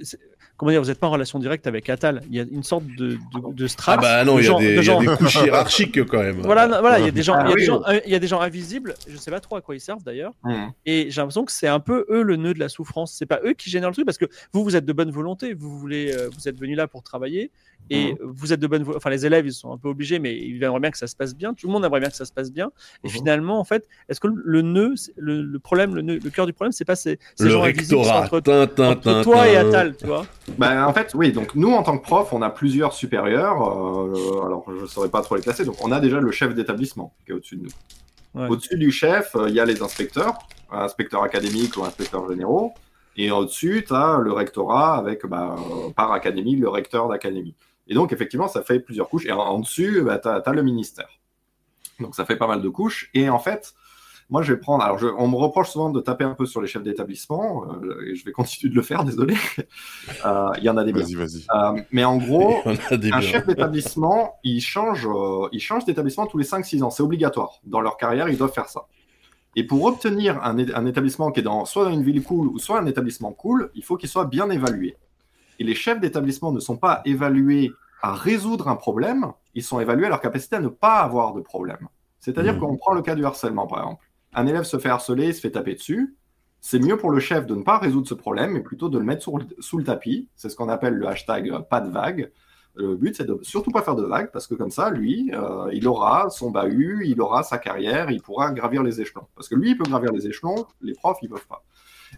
[0.58, 2.22] Comment dire, vous n'êtes pas en relation directe avec Atal.
[2.30, 3.92] Il y a une sorte de, de, de strat.
[3.92, 6.40] Ah bah non, il y, a des- y a couches hiérarchiques quand même.
[6.40, 7.66] Voilà, voilà, il y a des gens, Ah il y a des oui.
[7.66, 8.94] gens, euh, il y a des gens invisibles.
[9.06, 10.32] Je sais pas trop à quoi ils servent d'ailleurs.
[10.44, 10.70] Mhm.
[10.86, 13.12] Et j'ai l'impression que c'est un peu eux le nœud de la souffrance.
[13.12, 15.52] C'est pas eux qui génèrent le truc parce que vous, vous êtes de bonne volonté.
[15.52, 17.50] Vous voulez, euh, vous êtes venus là pour travailler
[17.90, 18.18] et Mhm.
[18.22, 18.96] vous êtes de bonne volonté.
[18.96, 21.14] Enfin, les élèves, ils sont un peu obligés, mais ils aimeraient bien que ça se
[21.16, 21.52] passe bien.
[21.52, 22.70] Tout le monde aimerait bien que ça se passe bien.
[23.04, 23.12] Et Mhm.
[23.12, 26.54] finalement, en fait, est-ce que le nœud, le, le problème, le, nœud- le cœur du
[26.54, 28.22] problème, c'est pas ces, ces Le gens invisibles rectorat.
[28.24, 29.56] entre, Tintin, entre toi et.
[29.56, 30.24] Atal, tu vois?
[30.58, 33.62] Ben, en fait, oui, donc nous, en tant que prof, on a plusieurs supérieurs.
[33.62, 35.64] euh, alors, je ne saurais pas trop les classer.
[35.64, 38.40] Donc, on a déjà le chef d'établissement qui est au-dessus de nous.
[38.40, 38.48] Ouais.
[38.48, 40.38] Au-dessus du chef, euh, il y a les inspecteurs,
[40.70, 42.72] inspecteurs académiques ou inspecteurs généraux.
[43.16, 47.54] Et au-dessus, tu as le rectorat avec, bah, euh, par académie, le recteur d'académie.
[47.88, 49.26] Et donc, effectivement, ça fait plusieurs couches.
[49.26, 51.08] Et en, en dessus, bah, tu as, le ministère.
[51.98, 53.10] Donc, ça fait pas mal de couches.
[53.14, 53.74] Et en fait,
[54.28, 54.82] moi, je vais prendre.
[54.82, 57.64] Alors, je- on me reproche souvent de taper un peu sur les chefs d'établissement.
[57.82, 59.34] euh, et je vais continuer de le faire, désolé.
[60.24, 60.92] Euh, Il y en a des.
[60.92, 61.44] Vas-y, vas-y.
[61.54, 62.56] Euh, mais en gros,
[62.90, 63.20] un biens.
[63.20, 65.08] chef d'établissement, il change,
[65.52, 66.90] il change d'établissement tous les 5-6 ans.
[66.90, 67.60] C'est obligatoire.
[67.64, 68.86] Dans leur carrière, ils doivent faire ça.
[69.54, 72.58] Et pour obtenir un, un établissement qui est dans, soit dans une ville cool ou
[72.58, 74.96] soit un établissement cool, il faut qu'il soit bien évalué.
[75.58, 80.06] Et les chefs d'établissement ne sont pas évalués à résoudre un problème, ils sont évalués
[80.06, 81.88] à leur capacité à ne pas avoir de problème.
[82.20, 82.60] C'est-à-dire Mhm.
[82.60, 84.04] qu'on prend le cas du harcèlement, par exemple.
[84.36, 86.14] Un élève se fait harceler, se fait taper dessus.
[86.60, 89.04] C'est mieux pour le chef de ne pas résoudre ce problème, mais plutôt de le
[89.04, 89.24] mettre
[89.60, 90.28] sous le tapis.
[90.36, 92.30] C'est ce qu'on appelle le hashtag euh, pas de vague.
[92.74, 95.70] Le but, c'est de surtout pas faire de vagues, parce que comme ça, lui, euh,
[95.72, 99.26] il aura son bahut, il aura sa carrière, il pourra gravir les échelons.
[99.34, 101.64] Parce que lui, il peut gravir les échelons, les profs, ils peuvent pas.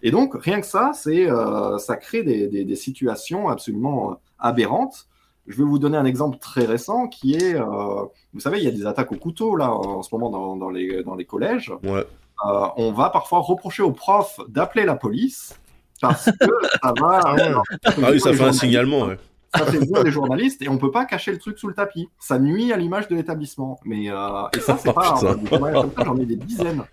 [0.03, 5.07] Et donc, rien que ça, c'est, euh, ça crée des, situations absolument aberrantes.
[5.49, 8.69] Je vais vous donner un exemple très récent qui est, euh, vous savez, il y
[8.69, 11.73] a des attaques au couteau là en ce moment dans, dans les, dans les collèges.
[11.83, 12.05] Ouais.
[12.47, 15.59] Euh, on va parfois reprocher aux profs d'appeler la police
[16.01, 16.47] parce que
[16.83, 17.21] ça va.
[17.25, 17.63] Ah.
[17.85, 19.07] Ah oui, ça fait un signalement.
[19.07, 19.19] Ouais.
[19.55, 22.09] Ça fait venir les journalistes et on peut pas cacher le truc sous le tapis.
[22.19, 23.81] Ça nuit à l'image de l'établissement.
[23.85, 25.19] Mais euh, et ça c'est pas
[26.05, 26.85] j'en ai des dizaines.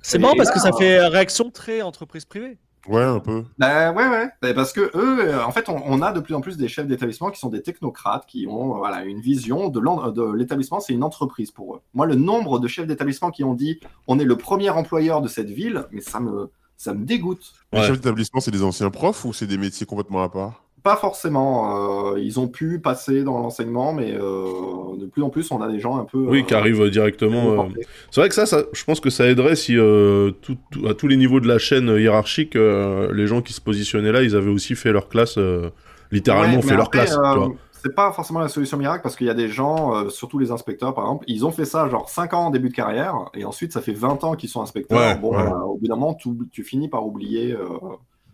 [0.00, 2.56] C'est marrant parce là, que ça fait réaction très entreprise privée.
[2.88, 3.44] Ouais, un peu.
[3.58, 6.34] Ben ouais ouais, Ben, parce que eux, euh, en fait, on, on a de plus
[6.34, 9.68] en plus des chefs d'établissement qui sont des technocrates, qui ont euh, voilà une vision
[9.70, 11.80] de l'en- de l'établissement, c'est une entreprise pour eux.
[11.94, 15.28] Moi, le nombre de chefs d'établissement qui ont dit on est le premier employeur de
[15.28, 17.52] cette ville, mais ça me ça me dégoûte.
[17.72, 17.86] Les Ouais.
[17.86, 20.63] chefs d'établissement, c'est des anciens profs ou c'est des métiers complètement à part?
[20.84, 22.12] Pas forcément.
[22.12, 25.68] euh, ils ont pu passer dans l'enseignement, mais euh, de plus en plus, on a
[25.68, 26.18] des gens un peu.
[26.18, 27.64] Oui, euh, qui arrivent directement.
[27.64, 27.68] euh.
[28.10, 30.92] C'est vrai que ça, ça, je pense que ça aiderait si euh, tout- tout- à
[30.94, 34.36] tous les niveaux de la chaîne hiérarchique, euh, les gens qui se positionnaient là, ils
[34.36, 35.70] avaient aussi fait leur classe, euh,
[36.12, 37.16] littéralement Ouais, fait leur classe.
[37.16, 40.38] euh, c'est pas forcément la solution miracle parce qu'il y a des gens, euh, surtout
[40.38, 43.14] les inspecteurs par exemple, ils ont fait ça genre 5 ans en début de carrière
[43.34, 44.98] et ensuite ça fait 20 ans qu'ils sont inspecteurs.
[44.98, 45.42] Ouais, bon, ouais.
[45.42, 47.66] euh, au bout d'un moment, tu, tu finis par oublier euh,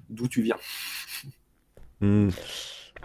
[0.08, 0.56] d'où tu viens.
[2.00, 2.28] Hmm.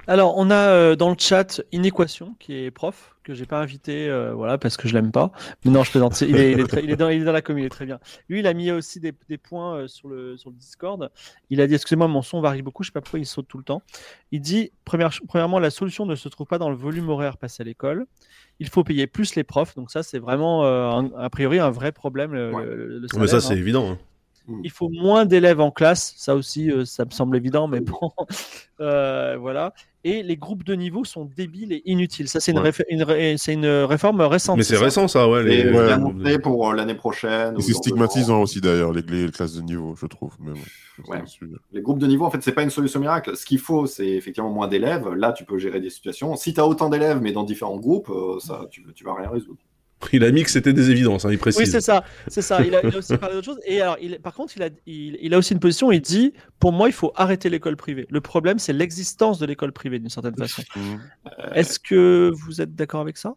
[0.07, 4.07] Alors, on a euh, dans le chat Inéquation, qui est prof, que j'ai pas invité,
[4.07, 5.31] euh, voilà, parce que je l'aime pas.
[5.63, 6.21] Mais non, je plaisante.
[6.21, 7.69] Il est, il est très- il est dans, il est dans la commune, il est
[7.71, 7.99] très bien.
[8.29, 11.09] Lui, il a mis aussi des, des points euh, sur, le, sur le Discord.
[11.49, 13.57] Il a dit, excusez-moi, mon son varie beaucoup, je sais pas pourquoi il saute tout
[13.57, 13.81] le temps.
[14.31, 17.63] Il dit, première, premièrement, la solution ne se trouve pas dans le volume horaire passé
[17.63, 18.05] à l'école.
[18.59, 19.73] Il faut payer plus les profs.
[19.75, 22.31] Donc ça, c'est vraiment, un- a priori, un vrai problème.
[22.33, 22.63] Le, Ouais.
[22.63, 23.39] le- le Mais ça, hein.
[23.39, 23.89] c'est évident.
[23.93, 23.97] hein.
[24.63, 28.11] Il faut moins d'élèves en classe, ça aussi, euh, ça me semble évident, mais bon,
[28.81, 29.73] Euh, voilà.
[30.03, 32.27] Et les groupes de niveau sont débiles et inutiles.
[32.27, 32.69] Ça, c'est une, Ouais.
[32.71, 34.57] réf- une ré- c'est une réforme récente.
[34.57, 35.41] Mais c'est récent, ça, ouais.
[35.43, 35.85] Et les- ouais.
[35.87, 37.55] bien monté pour euh, l'année prochaine.
[37.61, 40.35] C'est stigmatisant aussi d'ailleurs, les, les classes de niveau, je trouve.
[40.41, 40.59] Mais bon,
[41.11, 41.23] Ouais.
[41.71, 43.35] Les groupes de niveau, en fait, c'est pas une solution miracle.
[43.35, 45.07] Ce qu'il faut, c'est effectivement moins d'élèves.
[45.09, 46.35] Là, tu peux gérer des situations.
[46.35, 49.29] Si tu as autant d'élèves, mais dans différents groupes, euh, ça, tu, tu vas rien
[49.29, 49.59] résoudre.
[50.13, 51.61] Il a mis que c'était des évidences, hein, il précise.
[51.61, 52.61] Oui, c'est ça, c'est ça.
[52.63, 53.59] Il a, il a aussi parlé d'autre chose.
[53.65, 55.91] Et alors, il, par contre, il a, il, il a aussi une position.
[55.91, 58.05] Il dit, pour moi, il faut arrêter l'école privée.
[58.09, 60.61] Le problème, c'est l'existence de l'école privée d'une certaine façon.
[60.75, 60.99] Mhm.
[61.55, 63.35] Est-ce que vous êtes d'accord avec ça?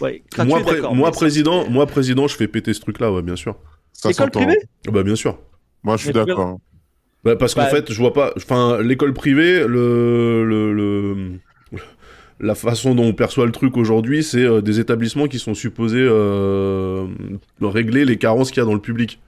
[0.00, 0.22] Ouais.
[0.44, 0.80] Moi, pré-
[1.12, 3.56] président, moi, président, je fais péter ce truc-là, ouais, bien sûr.
[3.92, 4.58] Ça L'école privée?
[4.88, 5.38] Ah Bah, bien sûr.
[5.84, 6.58] Moi, je suis d'accord.
[7.24, 8.32] Bah, parce qu'en Bah- fait, je vois pas.
[8.36, 11.38] Enfin, l'école privée, le, le, le-
[12.42, 16.02] la façon dont on perçoit le truc aujourd'hui, c'est euh, des établissements qui sont supposés
[16.02, 17.06] euh,
[17.62, 19.20] régler les carences qu'il y a dans le public.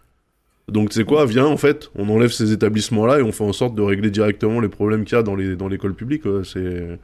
[0.69, 3.53] Donc, tu sais quoi, viens, en fait, on enlève ces établissements-là et on fait en
[3.53, 6.23] sorte de régler directement les problèmes qu'il y a dans les dans l'école publique.
[6.43, 6.99] C'est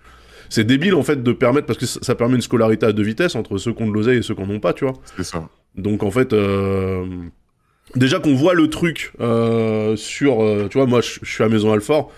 [0.49, 3.37] c'est débile en fait de permettre parce que ça permet une scolarité à deux vitesses
[3.37, 4.95] entre ceux qui ont de l'oseille et ceux qui en ont pas, tu vois.
[5.17, 5.49] C'est ça.
[5.77, 7.05] Donc en fait, euh,
[7.95, 9.13] déjà qu'on voit le truc
[9.97, 12.11] sur, tu vois, moi je suis à Maison Alfort,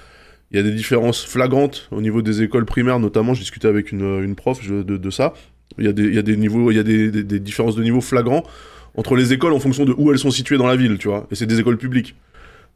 [0.52, 3.32] il y a des différences flagrantes au niveau des écoles primaires, notamment.
[3.32, 5.32] Je discutais avec une, prof de, ça.
[5.78, 8.44] Il y a des, niveaux, il y a des, différences de niveau flagrants
[8.94, 11.26] entre les écoles en fonction de où elles sont situées dans la ville, tu vois.
[11.30, 12.14] Et c'est des écoles publiques.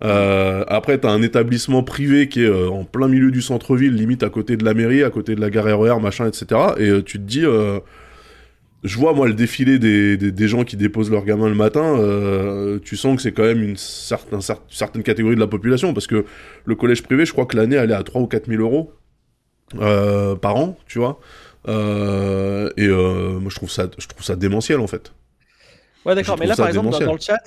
[0.04, 4.22] Euh, après, t'as un établissement privé qui est euh, en plein milieu du centre-ville, limite
[4.22, 6.46] à côté de la mairie, à côté de la gare RER, machin, etc.
[6.78, 7.80] Et euh, tu te dis, euh,
[8.86, 11.98] je vois moi le défilé des, des, des gens qui déposent leurs gamins le matin.
[11.98, 15.94] euh, tu sens que c'est quand même une certain, cer- certaine catégorie de la population,
[15.94, 16.24] parce que
[16.64, 18.92] le collège privé, je crois que l'année elle est à 3 ou 4 000 euros
[19.76, 21.20] euh, par an, tu vois.
[21.68, 25.12] Euh, et moi, je trouve ça, je trouve ça démentiel en fait.
[26.04, 26.38] Ouais, d'accord.
[26.38, 27.40] Mais là, par exemple, dans, le chat,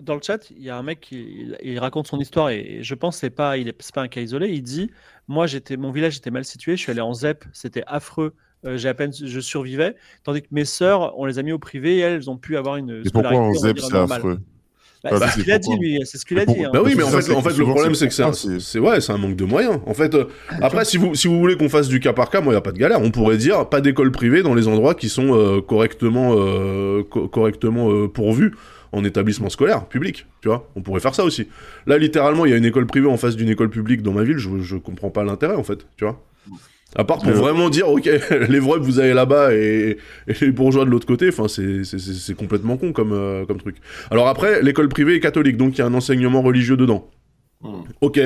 [0.00, 2.78] dans le chat, il y a un mec qui il, il raconte son histoire et
[2.82, 4.48] je pense que c'est pas, il est, pas un cas isolé.
[4.48, 4.90] Il dit,
[5.28, 6.76] moi, j'étais, mon village était mal situé.
[6.76, 8.34] Je suis allé en ZEP, c'était affreux.
[8.64, 9.94] Euh, j'ai à peine, je survivais.
[10.24, 12.76] Tandis que mes sœurs, on les a mis au privé et elles ont pu avoir
[12.76, 14.38] une Et pourquoi en ZEP c'est affreux
[15.04, 16.00] Bah, Bah, c'est ce qu'il a dit, lui.
[16.04, 16.64] C'est ce qu'il a dit.
[16.64, 16.70] hein.
[16.72, 19.00] Bah oui, mais en fait, en fait, le problème, c'est que c'est, un- c'est- ouais,
[19.00, 19.78] c'est un manque de moyens.
[19.86, 20.24] En fait, euh,
[20.60, 22.58] après, si vous, si vous voulez qu'on fasse du cas par cas, moi, il y
[22.58, 23.00] a pas de galère.
[23.00, 27.28] On pourrait dire pas d'école privée dans les endroits qui sont euh, correctement, euh, co-
[27.28, 28.54] correctement euh, pourvus
[28.92, 30.26] en établissement scolaire public.
[30.40, 31.46] Tu vois, on pourrait faire ça aussi.
[31.86, 34.24] Là, littéralement, il y a une école privée en face d'une école publique dans ma
[34.24, 34.38] ville.
[34.38, 35.86] Je, je comprends pas l'intérêt, en fait.
[35.96, 36.20] Tu vois.
[36.98, 38.06] À part pour Euh, vraiment dire, ok,
[38.48, 42.76] les vrais vous allez là-bas et, et les bourgeois de l'autre côté, enfin, c'est, complètement
[42.78, 43.76] con comme, euh, comme truc.
[44.10, 47.08] Alors après, l'école privée est catholique, donc il y a un enseignement religieux dedans.
[47.62, 47.82] Hmm.
[48.00, 48.20] Ok.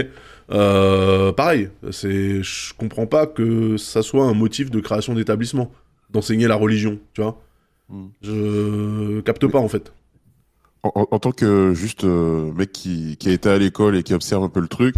[0.53, 5.71] Euh, pareil, c'est, je comprends pas que ça soit un motif de création d'établissement,
[6.11, 7.41] d'enseigner la religion, tu vois.
[7.89, 8.07] Hmm.
[8.23, 9.93] Je capte pas en fait.
[10.83, 14.03] en, en- en tant que juste euh, mec qui, qui a été à l'école et
[14.03, 14.95] qui observe un peu le truc,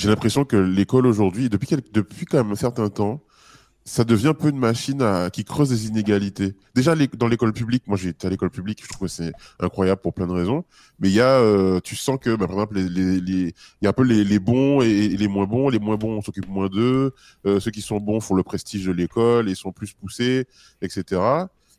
[0.00, 3.22] j'ai l'impression que l'école aujourd'hui, depuis, quand même un certain temps,
[3.84, 6.54] ça devient un peu une machine qui creuse des inégalités.
[6.74, 10.00] Déjà, dans l'école publique, moi j'ai été à l'école publique, je trouve que c'est incroyable
[10.00, 10.64] pour plein de raisons,
[11.00, 13.92] mais il y a, euh, tu sens que, bah, par exemple, il y a un
[13.92, 15.68] peu les, bons et, et les moins bons.
[15.68, 17.12] Les moins bons, on s'occupe moins d'eux.
[17.46, 20.46] Euh, ceux qui sont bons font le prestige de l'école et sont plus poussés,
[20.80, 21.20] etc.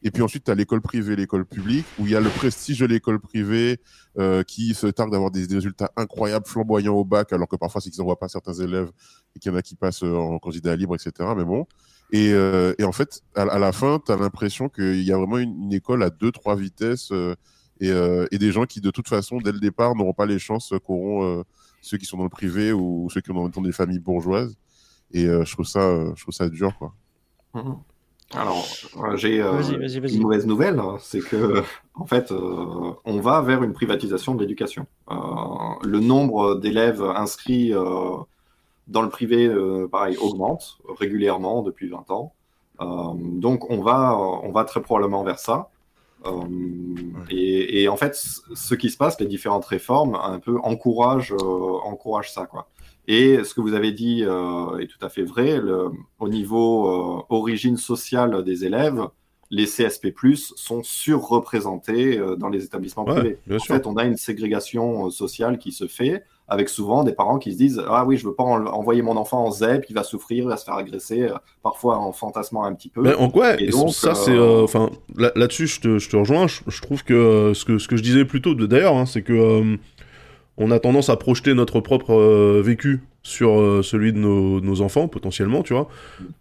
[0.04, 2.80] Et puis ensuite, tu as l'école privée, l'école publique, où il y a le prestige
[2.80, 3.80] de l'école privée
[4.18, 7.92] euh, qui se targue d'avoir des, résultats incroyables, flamboyants au bac, alors que parfois, c'est
[7.92, 8.92] qu'ils n'envoient pas certains élèves
[9.36, 11.30] et qu'il y en a qui passent euh, en candidat libre, etc.
[11.38, 11.68] Mais bon.
[12.12, 15.38] Et, euh, et en fait, à, la fin, tu as l'impression qu'il y a vraiment
[15.38, 17.12] une, école à deux, trois vitesses
[17.80, 21.44] et, des gens qui, de toute façon, dès le départ, n'auront pas les chances qu'auront
[21.82, 24.58] ceux qui sont dans le privé ou ceux qui ont dans, des familles bourgeoises.
[25.14, 26.94] Et je trouve ça, je trouve ça dur, quoi.
[27.54, 27.78] Mhm.
[28.34, 28.66] Alors,
[28.98, 31.64] euh, j'ai euh, une mauvaise nouvelle, hein, c'est que,
[31.96, 34.86] en fait, euh, on va vers une privatisation de l'éducation.
[35.10, 35.16] Euh,
[35.84, 38.16] le nombre d'élèves inscrits euh,
[38.88, 42.34] dans le privé, euh, pareil, augmente régulièrement depuis 20 ans.
[42.80, 45.70] Euh, donc, on va, on va très probablement vers ça.
[46.26, 46.42] Euh,
[47.30, 51.78] et, et en fait, ce qui se passe, les différentes réformes, un peu encouragent, euh,
[51.84, 52.68] encouragent ça, quoi.
[53.08, 55.58] Et ce que vous avez dit euh, est tout à fait vrai.
[55.60, 59.02] Le, au niveau euh, origine sociale des élèves,
[59.50, 60.14] les CSP+
[60.56, 63.38] sont surreprésentés euh, dans les établissements Ouais, privés.
[63.52, 63.76] En sûr.
[63.76, 67.58] fait, on a une ségrégation sociale qui se fait avec souvent des parents qui se
[67.58, 70.44] disent ah oui je veux pas en- envoyer mon enfant en ZEP, il va souffrir,
[70.44, 71.30] il va se faire agresser,
[71.64, 73.02] parfois en fantasmant un petit peu.
[73.02, 76.10] Mais en quoi Et donc, ça euh, c'est euh, enfin là- là-dessus je te, je
[76.10, 78.96] te rejoins je, je trouve que ce que ce que je disais plus tôt d'ailleurs
[78.98, 79.78] hein, c'est que
[80.62, 85.08] on a tendance à projeter notre propre euh, vécu sur euh, celui de nos, enfants
[85.08, 85.88] potentiellement tu vois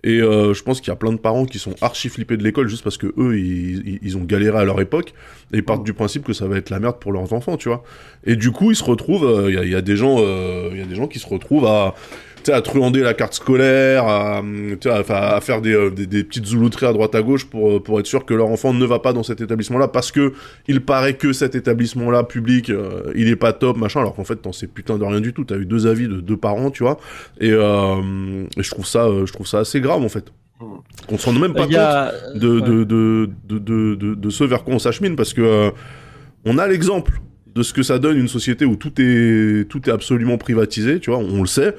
[0.03, 2.43] et euh, je pense qu'il y a plein de parents qui sont archi flippés de
[2.43, 5.13] l'école juste parce que eux ils, ils- ont galéré à leur époque
[5.53, 7.83] et partent du principe que ça va être la merde pour leurs enfants tu vois
[8.25, 10.87] et du coup ils se retrouvent euh, il y, a- des gens il y a
[10.87, 11.95] des gens qui se retrouvent à
[12.49, 14.43] à truander la carte scolaire, à,
[14.81, 18.07] sais, à, faire des, des, des petites zoulouteries à droite à gauche pour, pour être
[18.07, 20.33] sûr que leur enfant ne va pas dans cet établissement-là parce que
[20.67, 22.73] il paraît que cet établissement-là public,
[23.15, 25.45] il est pas top, machin, alors qu'en fait, t'en sais putain de rien du tout.
[25.45, 26.99] T'as eu deux avis de deux parents, tu vois.
[27.41, 30.27] Et, euh, et je trouve ça, euh, je trouve ça assez grave, en fait.
[31.09, 32.61] On se rend même pas a- compte de, ouais.
[32.61, 35.71] de, de, de, de, de, de ce vers quoi on s'achemine parce que euh,
[36.45, 37.21] on a l'exemple
[37.55, 41.11] de ce que ça donne une société où tout est, tout est absolument privatisé, tu
[41.11, 41.75] vois, on le sait.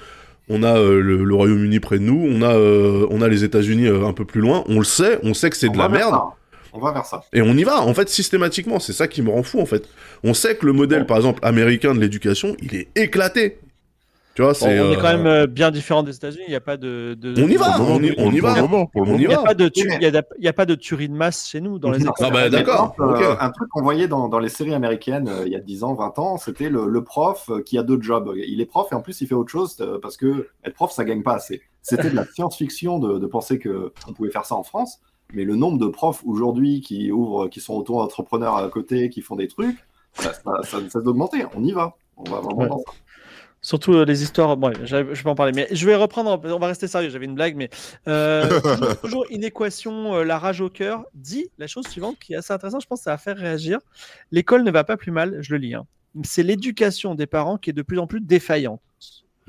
[0.49, 3.43] On a euh, le, le Royaume-Uni près de nous, on a, euh, on a les
[3.43, 5.88] États-Unis euh, un peu plus loin, on le sait, on sait que c'est de la
[5.88, 6.10] merde.
[6.12, 6.23] ça.
[6.73, 7.21] On va vers ça.
[7.34, 8.80] Et on y va, en fait, systématiquement.
[8.80, 9.88] C'est ça qui me rend fou, en fait.
[10.23, 11.06] On sait que le modèle, Bon.
[11.06, 13.60] par exemple, américain de l'éducation, il est éclaté.
[14.34, 14.80] Tu vois, Bon, c'est.
[14.80, 16.44] on est euh, quand même euh, bien différent des États-unis.
[16.48, 17.15] Il n'y a pas de.
[17.20, 18.56] de- On y va, on y- on y pour va.
[18.56, 19.24] le moment, pour le On y moment.
[19.24, 19.41] Il n'y va.
[19.41, 19.67] a pas de
[20.46, 22.13] a a pas tuerie de masse chez nous dans les Non.
[22.20, 25.44] Ah bah, d'accord, exemple, euh, un truc qu'on voyait dans, dans les séries américaines euh,
[25.46, 28.32] il y a 10 ans, 20 ans, c'était le, le prof qui a deux jobs.
[28.36, 31.04] Il est prof et en plus il fait autre chose parce que être prof ça
[31.04, 31.62] gagne pas assez.
[31.82, 35.02] C'était de la science-fiction de, de penser que on pouvait faire ça en France,
[35.34, 39.36] mais le nombre de profs aujourd'hui qui ouvrent, qui sont auto-entrepreneurs à côté, qui font
[39.36, 39.78] des trucs,
[40.13, 41.44] ça, ça, ça, ça doit augmenter.
[41.56, 41.96] On y va.
[42.17, 42.70] On va vraiment Ouais.
[42.70, 42.91] dans ça.
[43.63, 44.58] Surtout euh, les histoires.
[44.58, 46.41] Bon, je vais pas en parler, mais je vais reprendre.
[46.43, 47.10] On va rester sérieux.
[47.10, 47.69] J'avais une blague, mais
[48.08, 48.60] euh,
[49.02, 50.15] toujours, une équation.
[50.15, 52.82] euh, la rage au cœur dit la chose suivante qui est assez intéressante.
[52.82, 53.80] Je pense ça va faire réagir.
[54.32, 55.38] L'école ne va pas plus mal.
[55.41, 55.76] Je le lis.
[55.76, 55.86] hein.
[56.24, 58.82] c'est l'éducation des parents qui est de plus en plus défaillante.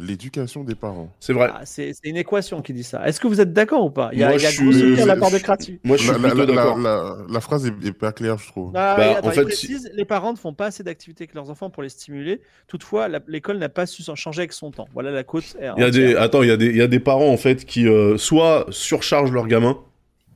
[0.03, 1.13] L'éducation des parents.
[1.21, 1.49] C'est vrai.
[1.55, 3.07] Ah, c'est une équation qui dit ça.
[3.07, 4.11] Est-ce que vous êtes d'accord ou pas?
[4.13, 5.39] Il y a, Moi, il y a je gros suis- soutien de la part de
[5.39, 5.81] je- Kratu.
[5.85, 6.79] Moi, je suis La, plutôt d'accord.
[6.79, 8.73] la- la phrase est, est pas claire, je trouve.
[8.75, 11.51] Ah, Bah, oui, en fait, précise, les parents ne font pas assez d'activités avec leurs
[11.51, 12.41] enfants pour les stimuler.
[12.67, 14.89] Toutefois, l'école n'a pas su s'en changer avec son temps.
[14.93, 15.57] Voilà la côte.
[15.77, 17.37] Il y a des, attends, il y a des, il y a des parents en
[17.37, 19.79] fait qui euh, soit surchargent leur gamin,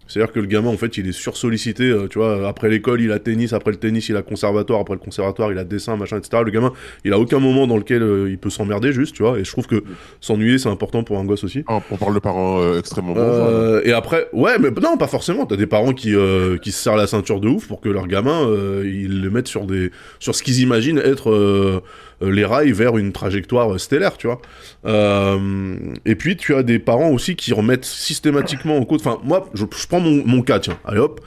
[0.07, 3.13] c'est-à-dire que le gamin en fait il est sursollicité, euh, tu vois, après l'école il
[3.13, 6.19] a tennis, après le tennis il a conservatoire, après le conservatoire il a dessin, machin,
[6.19, 6.43] etc.
[6.45, 6.73] Le gamin,
[7.05, 9.51] il a aucun moment dans lequel euh, il peut s'emmerder juste, tu vois, et je
[9.51, 9.83] trouve que
[10.21, 11.65] s'ennuyer c'est important pour un gosse aussi.
[11.67, 13.21] Ah, on parle de parents euh, extrêmement bons.
[13.21, 15.47] Euh, et après, ouais, mais non, pas forcément.
[15.47, 18.07] T'as des parents qui, euh, qui se serrent la ceinture de ouf pour que leur
[18.07, 21.83] gamin, euh, ils le mettent sur des, sur ce qu'ils imaginent être
[22.21, 24.41] les rails vers une trajectoire euh, stellaire, tu vois.
[24.87, 29.01] Euh, et puis tu as des parents aussi qui remettent systématiquement en cause.
[29.01, 30.79] Enfin, moi, je, je prends mon, mon cas, tiens.
[30.85, 31.21] Allez hop.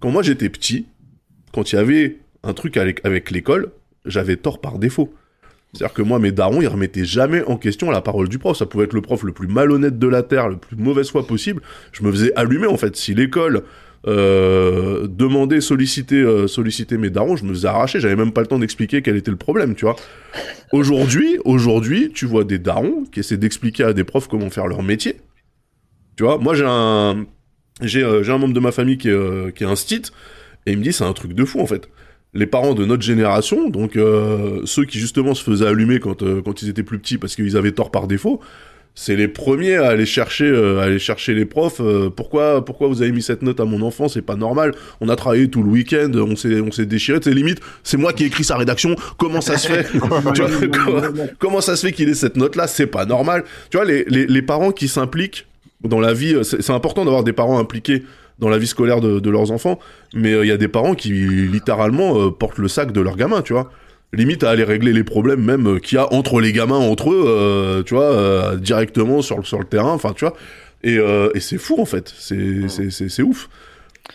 [0.00, 0.86] Quand moi j'étais petit,
[1.52, 3.72] quand il y avait un truc avec, avec l'école,
[4.04, 5.12] j'avais tort par défaut.
[5.72, 8.56] C'est-à-dire que moi, mes darons, ils remettaient jamais en question la parole du prof.
[8.56, 11.26] Ça pouvait être le prof le plus malhonnête de la Terre, le plus mauvaise foi
[11.26, 11.60] possible.
[11.92, 12.96] Je me faisais allumer, en fait.
[12.96, 13.62] Si l'école
[14.08, 17.98] euh, demandait, solliciter, euh, solliciter mes darons, je me faisais arracher.
[17.98, 19.96] J'avais même pas le temps d'expliquer quel était le problème, tu vois.
[20.72, 24.82] Aujourd'hui, aujourd'hui, tu vois des darons qui essaient d'expliquer à des profs comment faire leur
[24.82, 25.16] métier.
[26.16, 27.26] Tu vois, moi, j'ai un,
[27.82, 30.02] euh, membre de ma famille qui est, un stit,
[30.66, 31.88] et il me dit, c'est un truc de fou, en fait
[32.34, 36.82] les parents de notre génération, donc ceux qui justement se faisaient allumer quand ils étaient
[36.82, 38.42] plus petits parce qu'ils avaient tort par défaut,
[38.98, 41.80] c'est les premiers à aller chercher, euh, à aller chercher les profs.
[41.80, 44.74] euh, pourquoi, pourquoi vous avez mis cette note à mon enfant C'est pas normal.
[45.02, 47.18] On a travaillé tout le week-end, on s'est, on s'est déchiré.
[47.22, 48.96] C'est limite, c'est moi qui ai écrit sa rédaction.
[49.18, 49.84] Comment ça se fait
[50.34, 50.50] Tu vois,
[50.84, 51.02] comment,
[51.38, 53.44] comment ça se fait qu'il ait cette note-là C'est pas normal.
[53.70, 55.46] Tu vois, les, les, les parents qui s'impliquent
[55.84, 58.02] dans la vie, c'est, c'est important d'avoir des parents impliqués
[58.38, 59.78] dans la vie scolaire de, de leurs enfants,
[60.14, 63.42] mais il y a des parents qui littéralement euh, portent le sac de leur gamin,
[63.42, 63.70] tu vois.
[64.12, 67.10] Limite à aller régler les problèmes même euh, qu'il y a entre les gamins entre
[67.12, 70.34] eux, euh, tu vois, euh, directement sur, le- sur le terrain, enfin, tu vois.
[70.84, 73.48] Et, euh, et c'est fou en fait, c'est, c'est, c'est, c'est ouf.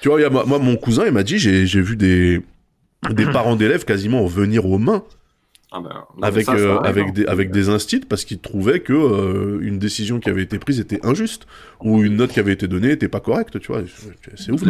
[0.01, 1.95] Tu vois, il y a, moi, moi, mon cousin, il m'a dit, j'ai, j'ai vu
[1.97, 2.41] des,
[3.11, 5.03] des parents d'élèves quasiment venir aux mains
[5.73, 8.39] Ah ben, non, mais avec, ça, ça euh, avec, des, avec des instits parce qu'ils
[8.39, 11.47] trouvaient que euh, une décision qui avait été prise était injuste
[11.79, 13.81] ou une note qui avait été donnée était pas correcte, tu vois.
[14.35, 14.61] C'est ouf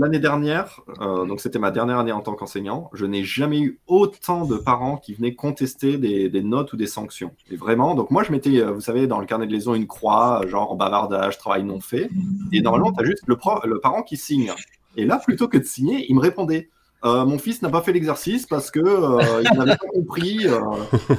[0.00, 3.78] L'année dernière, euh, donc c'était ma dernière année en tant qu'enseignant, je n'ai jamais eu
[3.86, 7.30] autant de parents qui venaient contester des, des notes ou des sanctions.
[7.52, 10.42] Et vraiment, donc moi je mettais, vous savez, dans le carnet de liaison une croix,
[10.48, 12.10] genre bavardage, travail non fait.
[12.52, 14.52] Et normalement, tu as juste le, pro- le parent qui signe.
[14.96, 16.70] Et là, plutôt que de signer, il me répondait.
[17.04, 20.46] Euh, mon fils n'a pas fait l'exercice parce que euh, il n'avait pas compris.
[20.46, 20.60] euh.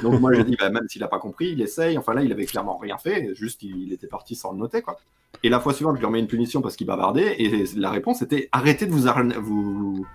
[0.02, 1.96] donc moi j'ai dit bah, même s'il n'a pas compris, il essaye.
[1.96, 4.98] Enfin là il avait clairement rien fait, juste il, était parti sans le noter quoi.
[5.42, 8.22] Et la fois suivante je lui remets une punition parce qu'il bavardait et la réponse
[8.22, 9.06] était arrêtez de vous
[9.40, 10.06] vous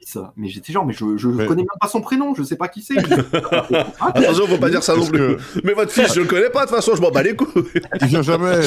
[0.00, 0.18] fils.
[0.36, 2.80] Mais j'étais genre mais je je connais même pas son prénom, je sais pas qui
[2.82, 2.96] c'est.
[4.00, 5.18] Attention, faut pas dire ça non plus.
[5.36, 7.34] que- Mais votre fils, je le connais pas, de toute façon, je m'en bats les
[7.36, 7.64] couilles.
[8.00, 8.60] Il vient jamais.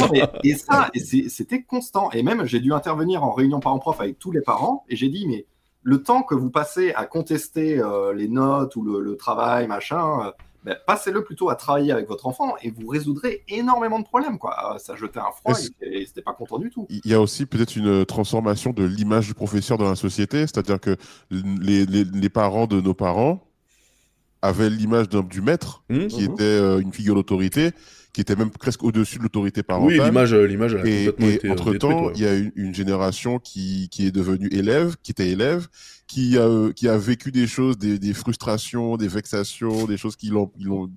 [0.44, 0.90] Et ça,
[1.30, 2.12] c'était constant.
[2.12, 5.26] Et même, j'ai dû intervenir en réunion parents-prof avec tous les parents, et j'ai dit,
[5.28, 5.46] mais
[5.84, 10.26] le temps que vous passez à contester euh, les notes ou le, le travail, machin,
[10.28, 10.32] euh,
[10.64, 14.38] ben, passez-le plutôt à travailler avec votre enfant, et vous résoudrez énormément de problèmes.
[14.38, 14.76] Quoi.
[14.76, 16.86] Euh, Ça jetait un froid, et c'était pas content du tout.
[16.90, 20.80] Il y a aussi peut-être une transformation de l'image du professeur dans la société, c'est-à-dire
[20.80, 20.96] que
[21.32, 23.42] les, les- les parents de nos parents
[24.42, 26.34] avaient l'image d'un- du maître, Hmm qui Mhm.
[26.34, 27.72] était euh, une figure d'autorité,
[28.14, 30.00] qui était même presque au-dessus de l'autorité parentale.
[30.00, 32.14] Oui, l'image, euh, l'image, elle a Et, complètement et été euh, entre-temps, ouais.
[32.16, 35.68] il y a une, une génération qui, qui est devenue élève, qui était élève,
[36.08, 40.30] qui a, qui a vécu des choses, des, des frustrations, des vexations, des choses qui
[40.30, 40.50] l'ont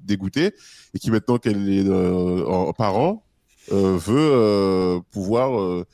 [0.04, 0.52] dégoûté,
[0.94, 3.24] et qui maintenant qu'elle est euh, en parent,
[3.72, 5.84] euh, veut euh, pouvoir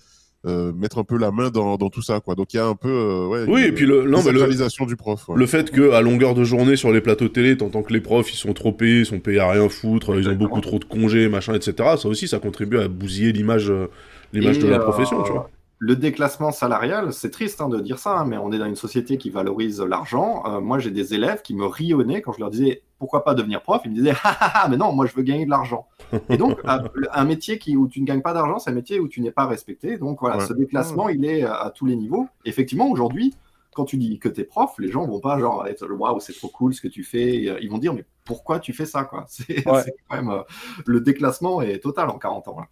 [0.48, 2.20] euh, mettre un peu la main dans, dans tout ça.
[2.20, 2.34] Quoi.
[2.34, 4.32] Donc il y a un peu euh, ouais, Oui, une et puis le, non, mais
[4.32, 5.28] le, décentralisation du prof.
[5.28, 5.36] ouais.
[5.36, 8.32] le fait que à longueur de journée sur les plateaux télé, t'entends que les profs
[8.32, 10.84] ils sont trop payés, ils sont payés à rien foutre, ils ont beaucoup trop de
[10.84, 11.96] congés, machin, etc.
[11.96, 13.88] Ça aussi, ça contribue à bousiller l'image, euh,
[14.32, 15.50] l'image de la profession, tu vois.
[15.80, 18.74] Le déclassement salarial, c'est triste hein, de dire ça, hein, mais on est dans une
[18.74, 20.42] société qui valorise l'argent.
[20.46, 23.62] Euh, moi, j'ai des élèves qui me rionnaient quand je leur disais pourquoi pas devenir
[23.62, 23.80] prof.
[23.84, 25.86] Ils me disaient ah, ah, ah, mais non, moi je veux gagner de l'argent.
[26.28, 29.08] Et donc, un- métier qui, où tu ne gagnes pas d'argent, c'est un métier où
[29.08, 29.98] tu n'es pas respecté.
[29.98, 30.46] Donc voilà, Ouais.
[30.46, 32.26] ce déclassement, il est à tous les niveaux.
[32.44, 33.34] Effectivement, aujourd'hui,
[33.72, 36.32] quand tu dis que tu es prof, les gens vont pas genre être waouh, c'est
[36.32, 37.48] trop cool ce que tu fais.
[37.48, 39.24] Euh, Ils vont dire mais pourquoi tu fais ça quoi?
[39.28, 39.82] C'est Ouais.
[39.84, 40.42] c'est quand même euh,
[40.86, 42.60] le déclassement est total en 40 ans.
[42.60, 42.66] là.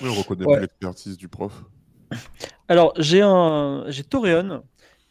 [0.00, 0.60] Oui, on reconnaît Ouais.
[0.60, 1.64] l'expertise du prof.
[2.68, 4.62] Alors, j'ai un, j'ai Toréon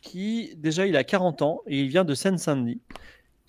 [0.02, 2.82] qui, déjà, il a 40 ans et il vient de Seine-Saint-Denis,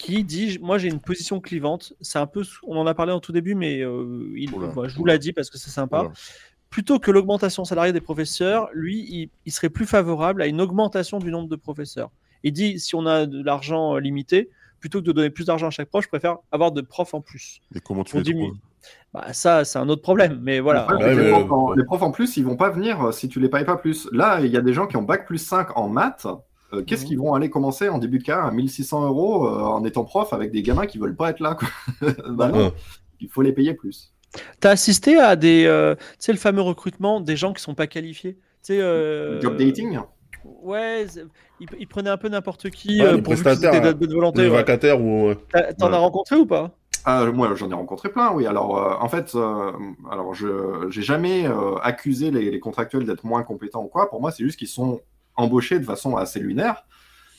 [0.02, 1.94] qui dit Moi, j'ai une position clivante.
[2.00, 4.88] C'est un peu, on en a parlé en tout début, mais euh, il- Oula, voilà,
[4.88, 6.10] je vous l'ai dit parce que c'est sympa.
[6.70, 11.18] Plutôt que l'augmentation salariale des professeurs, lui, il, il serait plus favorable à une augmentation
[11.18, 12.10] du nombre de professeurs.
[12.42, 14.50] Il dit Si on a de l'argent euh, limité,
[14.80, 17.20] plutôt que de donner plus d'argent à chaque prof, je préfère avoir de profs en
[17.20, 17.60] plus.
[17.74, 18.50] Et comment tu les
[19.12, 20.40] Bah, ça, c'est un autre problème.
[20.42, 20.86] Mais voilà.
[20.90, 22.44] Le problème, Ouais, c'est que mais, les, profs en, euh, les profs en plus, ils
[22.44, 24.08] vont pas venir si tu les payes pas plus.
[24.10, 26.26] Là, il y a des gens qui ont bac plus 5 en maths.
[26.74, 27.08] Euh, Qu'est-ce Mhm.
[27.08, 30.32] qu'ils vont aller commencer en début de carrière à 1600 euros euh, en étant prof
[30.32, 31.68] avec des gamins qui veulent pas être là quoi.
[32.30, 32.72] Bah non,
[33.20, 34.12] il faut les payer plus.
[34.60, 37.86] T'as assisté à des, euh, tu sais, le fameux recrutement des gens qui sont pas
[37.86, 38.34] qualifiés?
[38.34, 39.98] Tu sais, euh, Job dating?
[40.44, 41.06] Ouais,
[41.60, 43.92] ils, prenaient un peu n'importe qui Ouais, euh, les pourvu qu'ils prestataires, aient de là.
[43.92, 44.42] de bonne volonté.
[44.42, 44.54] Les ouais.
[44.56, 45.34] vacataires ou.
[45.78, 45.94] T'en Ouais.
[45.94, 46.70] as rencontré ou pas?
[47.04, 48.46] Ah, moi, j'en ai rencontré plein, oui.
[48.46, 49.72] Alors, euh, en fait, euh,
[50.10, 54.08] alors je j'ai jamais euh, accusé les, les contractuels d'être moins compétents ou quoi.
[54.08, 55.00] Pour moi, c'est juste qu'ils sont
[55.36, 56.84] embauchés de façon assez lunaire.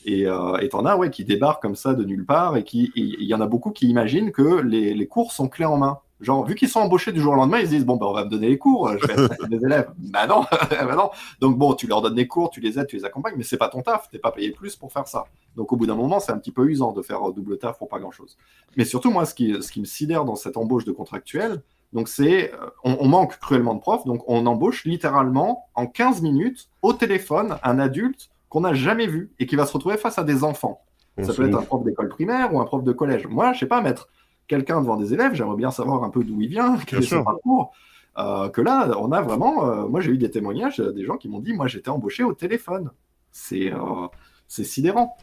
[0.06, 3.24] Et euh, t'en as, ouais, qui débarquent comme ça de nulle part et qui, il
[3.24, 6.00] y en a beaucoup qui imaginent que les, les cours sont clés en main.
[6.24, 8.14] Genre, vu qu'ils sont embauchés du jour au lendemain, ils se disent, bon, ben, on
[8.14, 9.92] va me donner les cours, je vais être des élèves.
[9.98, 11.10] Bah non, bah non.
[11.42, 13.58] Donc, bon, tu leur donnes des cours, tu les aides, tu les accompagnes, mais c'est
[13.58, 15.26] pas ton taf, t'es pas payé plus pour faire ça.
[15.58, 17.78] Donc, au bout d'un moment, c'est un petit peu usant de faire euh, double taf
[17.78, 18.38] pour pas grand chose.
[18.78, 21.62] Mais surtout, moi, ce qui, ce qui me sidère dans cette embauche de contractuel,
[21.94, 26.22] donc c'est, euh, on, on manque cruellement de profs, donc on embauche littéralement en 15
[26.22, 30.18] minutes au téléphone un adulte qu'on n'a jamais vu et qui va se retrouver face
[30.20, 30.82] à des enfants.
[31.18, 33.28] On Ça peut être un prof d'école primaire ou un prof de collège.
[33.28, 34.10] Moi, je sais pas, mettre
[34.48, 37.10] quelqu'un devant des élèves, j'aimerais bien savoir un peu d'où il vient, quel Bien est
[37.10, 37.72] son parcours.
[38.18, 39.68] Euh, que là, on a vraiment.
[39.68, 42.34] euh, moi, j'ai eu des témoignages des gens qui m'ont dit Moi, j'étais embauché au
[42.34, 42.92] téléphone.
[43.32, 44.08] C'est euh,
[44.48, 45.18] c'est sidérant.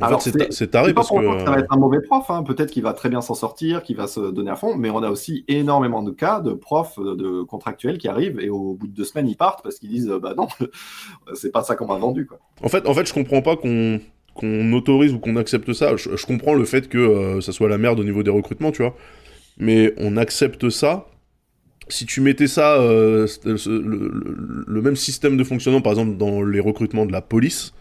[0.00, 1.14] En Alors, fait, c'est c'est- ta- c'est taré pas parce que.
[1.16, 2.24] que ça va euh, être un mauvais prof.
[2.30, 2.42] hein.
[2.42, 4.76] Peut-être qu'il va très bien s'en sortir, qu'il va se donner à fond.
[4.76, 8.50] Mais on a aussi énormément de cas de profs euh, de contractuels qui arrivent et
[8.50, 10.48] au bout de deux semaines, ils partent parce qu'ils disent euh, Bah non,
[11.34, 12.26] c'est pas ça qu'on m'a vendu.
[12.26, 12.38] Quoi.
[12.62, 14.00] En fait, en fait, je comprends pas qu'on
[14.34, 15.96] qu'on autorise ou qu'on accepte ça.
[15.96, 18.70] Je, je comprends le fait que euh, ça soit la merde au niveau des recrutements,
[18.72, 18.94] tu vois.
[19.56, 21.06] Mais on accepte ça.
[21.88, 27.06] Si tu mettais ça, euh, le même système de fonctionnement, par exemple, dans les recrutements
[27.06, 27.72] de la police,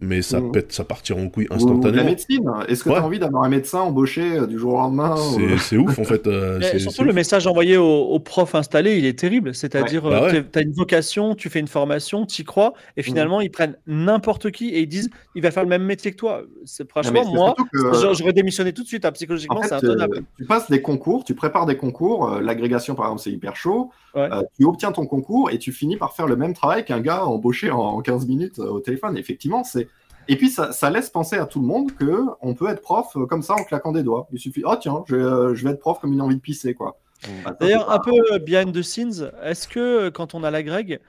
[0.00, 0.52] mais ça Mhm.
[0.52, 2.04] pète, ça partirait en couille Ou- ou de la instantanément.
[2.04, 2.50] médecine.
[2.68, 3.00] Est-ce que tu Ouais.
[3.00, 5.98] as envie d'avoir un médecin embauché euh, du jour au lendemain C'est ou- c'est ouf,
[5.98, 6.26] en fait.
[6.26, 7.14] euh, Mais surtout, le ouf.
[7.14, 9.54] message envoyé au, au prof installé, il est terrible.
[9.54, 10.10] C'est-à-dire, Ouais.
[10.10, 10.44] Bah ouais.
[10.52, 13.76] tu as une vocation, tu fais une formation, tu y crois, et finalement, ils prennent
[13.86, 16.42] n'importe qui et ils disent il va faire le même métier que toi.
[16.64, 19.04] C'est franchement, moi, que- j'aurais- démissionné tout de suite.
[19.04, 20.18] hein, psychologiquement, En fait, c'est intenable.
[20.18, 23.56] euh, tu passes des concours, tu prépares des concours, euh, l'agrégation par exemple c'est hyper
[23.56, 24.28] chaud, Ouais.
[24.32, 27.24] euh, tu obtiens ton concours et tu finis par faire le même travail qu'un gars
[27.26, 29.16] embauché en, en 15 minutes euh, au téléphone.
[29.16, 29.88] Effectivement, c'est...
[30.30, 33.16] Et puis ça, ça laisse penser à tout le monde que on peut être prof
[33.16, 34.28] euh, comme ça en claquant des doigts.
[34.32, 36.74] Il suffit, oh tiens, je, euh, je vais être prof comme une envie de pisser
[36.74, 36.98] quoi.
[37.44, 41.00] Bah, D'ailleurs, un peu behind the scenes, est-ce que quand on a la Greg,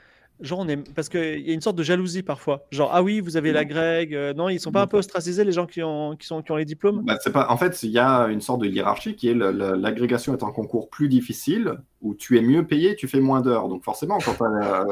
[0.41, 3.19] genre on est parce qu'il y a une sorte de jalousie parfois, genre ah oui
[3.19, 5.83] vous avez la Greg, euh, non ils sont pas un peu ostracisés les gens qui
[5.83, 7.03] ont qui sont qui ont les diplômes?
[7.05, 7.47] Bah, c'est pas...
[7.49, 10.89] En fait, il y a une sorte de hiérarchie qui est l'agrégation est un concours
[10.89, 13.67] plus difficile où tu es mieux payé, tu fais moins d'heures.
[13.67, 14.45] Donc forcément, quand t'as,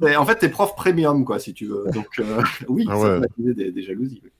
[0.00, 1.84] euh, en- en fait, t'es prof premium, quoi, si tu veux.
[1.92, 3.20] Donc euh, oui, Ah ouais.
[3.38, 4.20] des, des jalousies.
[4.24, 4.30] oui.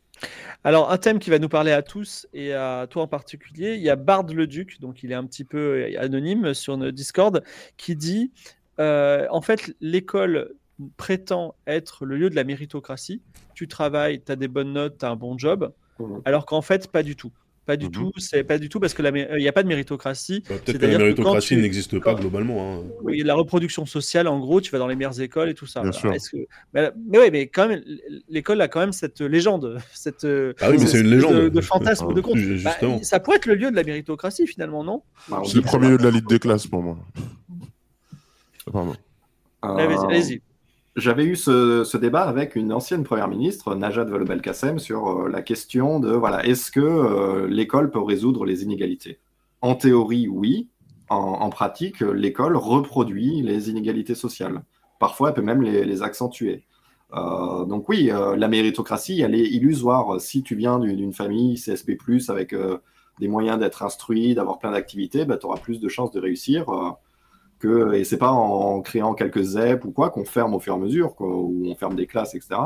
[0.63, 3.83] Alors un thème qui va nous parler à tous et à toi en particulier, il
[3.83, 7.43] y a Bard le Duc, donc il est un petit peu anonyme sur notre Discord,
[7.77, 8.31] qui dit
[8.81, 10.51] euh, en fait l'école
[10.97, 13.23] prétend être le lieu de la méritocratie.
[13.55, 16.21] Tu travailles, tu as des bonnes notes, tu as un bon job, Mhm.
[16.25, 17.31] alors qu'en fait pas du tout.
[17.67, 17.93] Pas du Mhm.
[17.93, 20.45] tout, c'est pas du tout parce que euh, il n'y a pas de méritocratie.
[20.47, 22.75] Bah, Peut-être que la méritocratie n'existe pas quand- globalement.
[22.75, 22.83] hein.
[23.03, 25.81] Oui, la reproduction sociale, en gros, tu vas dans les meilleures écoles et tout ça.
[25.81, 25.99] Bien Voilà.
[26.01, 26.13] sûr.
[26.13, 27.83] Est-ce que- Mais, mais ouais, mais quand même,
[28.29, 31.35] l'école a quand même cette légende, cette euh, Ah oui, mais c'est une légende.
[31.37, 32.35] de, de fantasme, de conte.
[32.65, 35.03] Bah, ça pourrait être le lieu de la méritocratie finalement, non?
[35.31, 36.99] Bah, on C'est le premier lieu de la Ligue des classes pour moi.
[38.73, 38.95] Pardon.
[39.65, 39.69] Euh,
[40.09, 40.41] allez-y.
[40.97, 45.43] J'avais eu ce, ce débat avec une ancienne première ministre, Najat Vallaud-Belkacem, sur euh, la
[45.43, 49.19] question de voilà, est-ce que euh, l'école peut résoudre les inégalités?
[49.61, 50.69] En théorie, oui.
[51.09, 54.63] En, en pratique, l'école reproduit les inégalités sociales.
[55.01, 56.65] Parfois, elle peut même les, les accentuer.
[57.15, 60.21] Euh, donc oui, euh, la méritocratie, elle est illusoire.
[60.21, 61.97] Si tu viens d'une d'une famille CSP+,
[62.29, 62.79] avec euh,
[63.21, 66.67] des moyens d'être instruit, d'avoir plein d'activités, bah, tu auras plus de chances de réussir.
[67.65, 70.77] Que, et c'est pas en créant quelques ZEP ou quoi qu'on ferme au fur et
[70.77, 72.57] à mesure, ou on ferme des classes, etc.,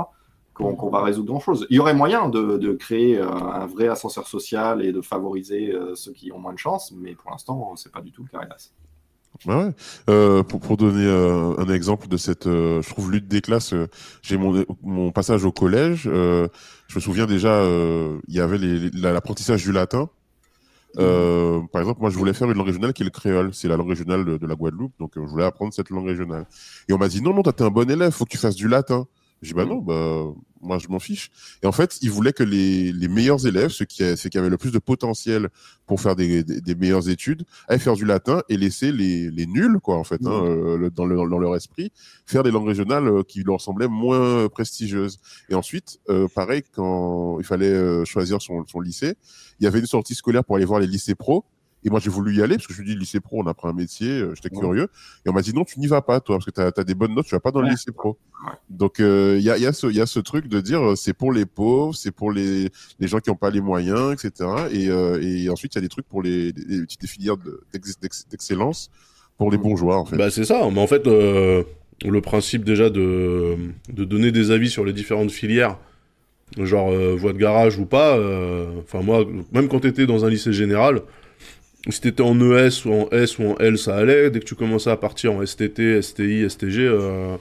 [0.54, 1.68] qu'on va résoudre grand-chose.
[1.70, 5.94] Il y aurait moyen de, créer euh, un vrai ascenseur social et de favoriser euh,
[5.94, 8.44] ceux qui ont moins de chance, mais pour l'instant, c'est pas du tout le cas,
[8.44, 8.74] hélas.
[10.08, 13.72] Euh, pour, donner un exemple de cette, je trouve, lutte des classes,
[14.20, 16.02] j'ai mon, passage au collège.
[16.06, 17.62] je me souviens déjà,
[18.26, 18.58] il y avait
[18.94, 20.10] l'apprentissage du latin.
[20.96, 23.52] Euh, par exemple, moi, je voulais faire une langue régionale qui est le créole.
[23.52, 26.46] C'est la langue régionale de, la Guadeloupe, donc euh, je voulais apprendre cette langue régionale.
[26.88, 28.56] Et on m'a dit non, non, toi, t'es un bon élève, faut que tu fasses
[28.56, 29.06] du latin.
[29.42, 30.24] J'ai dit, bah non, bah,
[30.60, 31.30] moi, je m'en fiche.
[31.62, 34.50] Et en fait, ils voulaient que les, les meilleurs élèves, ceux qui, ceux qui avaient
[34.50, 35.48] le plus de potentiel
[35.86, 39.46] pour faire des, des, des meilleures études, aillent faire du latin et laisser les, les
[39.46, 41.92] nuls, quoi, en fait, hein, euh, dans, le, dans leur esprit,
[42.26, 45.20] faire des langues régionales euh, qui leur semblaient moins prestigieuses.
[45.48, 49.14] Et ensuite, euh, pareil, quand il fallait euh, choisir son, son lycée,
[49.60, 51.44] il y avait une sortie scolaire pour aller voir les lycées pro.
[51.84, 53.68] Et moi, j'ai voulu y aller parce que je me dis, lycée pro, on apprend
[53.68, 54.60] un métier, euh, j'étais Ouais.
[54.60, 54.88] curieux.
[55.24, 56.94] Et on m'a dit, non, tu n'y vas pas, toi, parce que tu as, des
[56.94, 57.72] bonnes notes, tu vas pas dans le Ouais.
[57.72, 58.18] lycée pro.
[58.44, 58.52] Ouais.
[58.68, 60.60] Donc, euh, il y, a, il y, a ce- il y a ce truc de
[60.60, 63.60] dire, euh, c'est pour les pauvres, c'est pour les, les gens qui n'ont pas les
[63.60, 64.50] moyens, etc.
[64.72, 67.98] Et, euh, et ensuite, il y a des trucs pour les, les, filières de- d'ex-
[68.00, 68.90] d'ex- d'excellence
[69.36, 70.16] pour les bourgeois, en fait.
[70.16, 71.62] Bah c'est ça, mais en fait euh,
[72.04, 73.56] le principe déjà de,
[73.92, 75.78] de donner des avis sur les différentes filières,
[76.58, 80.30] genre euh, voie de garage ou pas, euh, enfin moi, même quand t'étais dans un
[80.30, 81.02] lycée général,
[81.88, 84.54] si t'étais en ES ou en S ou en L ça allait, dès que tu
[84.54, 87.36] commençais à partir en STT, STI, STG, euh,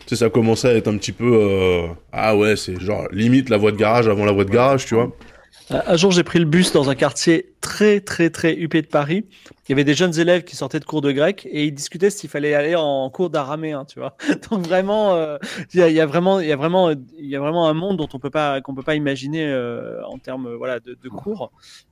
[0.00, 3.48] tu sais ça commençait à être un petit peu, euh, ah ouais c'est genre limite
[3.48, 5.12] la voie de garage avant la voie de garage, tu vois.
[5.68, 9.24] Un jour, j'ai pris le bus dans un quartier très, très, très huppé de Paris.
[9.66, 12.10] Il y avait des jeunes élèves qui sortaient de cours de grec et ils discutaient
[12.10, 14.16] s'il fallait aller en cours d'araméen, tu vois.
[14.50, 15.38] Donc vraiment, euh,
[15.74, 18.08] il y, a, vraiment, il y a vraiment, il y a vraiment un monde dont
[18.12, 21.50] on peut pas, qu'on peut pas imaginer euh, en termes, voilà, de, de cours.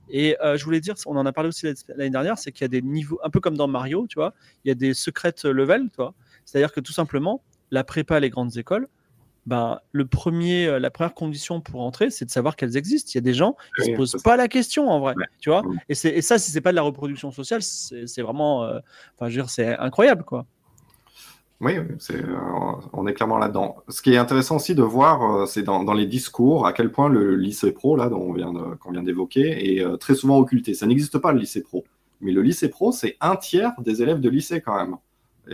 [0.08, 2.66] Et euh, je voulais dire, on en a parlé aussi l'année dernière, c'est qu'il y
[2.66, 4.34] a des niveaux, un peu comme dans Mario, tu vois.
[4.64, 6.14] Il y a des secrets level, tu vois.
[6.44, 8.86] C'est-à-dire que tout simplement, la prépa, les grandes écoles,
[9.46, 13.10] ben, le premier, euh, la première condition pour entrer, c'est de savoir qu'elles existent.
[13.12, 15.24] Il y a des gens qui Oui, se posent pas la question en vrai, Ouais.
[15.40, 15.62] tu vois.
[15.62, 15.80] Mm.
[15.88, 18.78] Et, c'est- et ça, si c'est pas de la reproduction sociale, c'est vraiment, euh,
[19.16, 20.46] enfin, je veux dire, c'est incroyable, quoi.
[21.60, 22.36] Oui, oui, c'est, euh,
[22.92, 23.76] on est clairement là-dedans.
[23.88, 26.90] Ce qui est intéressant aussi de voir, euh, c'est dans, dans les discours à quel
[26.90, 30.38] point le lycée pro, là, dont on vient de- qu'on vient d'évoquer, est très souvent
[30.38, 30.74] occulté.
[30.74, 31.84] Ça n'existe pas le lycée pro.
[32.20, 34.96] Mais le lycée pro, c'est un tiers des élèves de lycée quand même.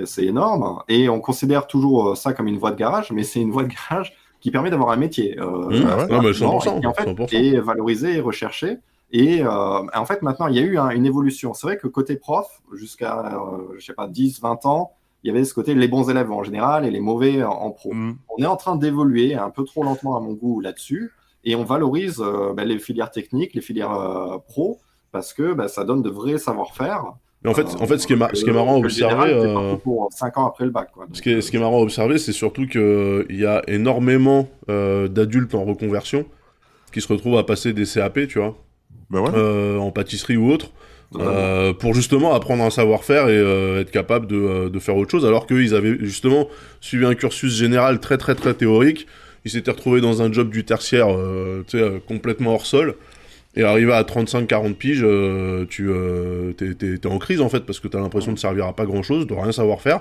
[0.05, 0.83] C'est énorme.
[0.89, 3.65] Et on considère toujours euh, ça comme une voie de garage, mais c'est une voie
[3.65, 5.39] de garage qui permet d'avoir un métier.
[5.39, 7.27] euh, Mmh, assez ouais, mais rapidement, 100%, et qui, en fait, 100%.
[7.37, 8.79] est valorisé et recherché.
[9.13, 9.49] Et euh,
[9.95, 11.53] en fait, maintenant, il y a eu un- une évolution.
[11.55, 14.93] C'est vrai que côté prof, jusqu'à, euh, je sais pas, 10, 20 ans,
[15.25, 17.71] il y avait ce côté les bons élèves en général et les mauvais en, en
[17.73, 17.93] pro.
[17.93, 18.17] Mm.
[18.39, 21.13] On est en train d'évoluer un peu trop lentement à mon goût là-dessus.
[21.45, 24.79] Et on valorise euh, ben, les filières techniques, les filières euh, pro,
[25.13, 27.15] parce que ben, ça donne de vrais savoir-faire.
[27.43, 28.83] Mais en fait, Euh, en fait ce, qui est mar- que- ce qui est marrant
[28.83, 29.41] à général, observer...
[29.43, 30.89] c'est euh, parti pour 5 ans après le bac.
[30.93, 31.07] Quoi.
[31.13, 34.49] Ce qui, est, ce qui est marrant à observer, c'est surtout qu'il y a énormément
[34.69, 36.27] euh, d'adultes en reconversion
[36.93, 38.57] qui se retrouvent à passer des CAP, tu vois,
[39.11, 39.31] Bah ouais.
[39.35, 40.73] euh, en pâtisserie ou autre,
[41.19, 45.11] euh, pour justement apprendre un savoir-faire et euh, être capable de, euh, de faire autre
[45.11, 46.47] chose, alors qu'ils avaient justement
[46.81, 49.07] suivi un cursus général très très très théorique.
[49.47, 51.07] Ils s'étaient retrouvés dans un job du tertiaire,
[51.67, 52.97] tu sais, complètement hors sol.
[53.57, 57.61] Et arrivé à 35-40 piges, euh, tu euh, t'es, t'es- t'es en crise en fait
[57.61, 60.01] parce que t'as l'impression de servir à pas grand chose, de rien savoir faire.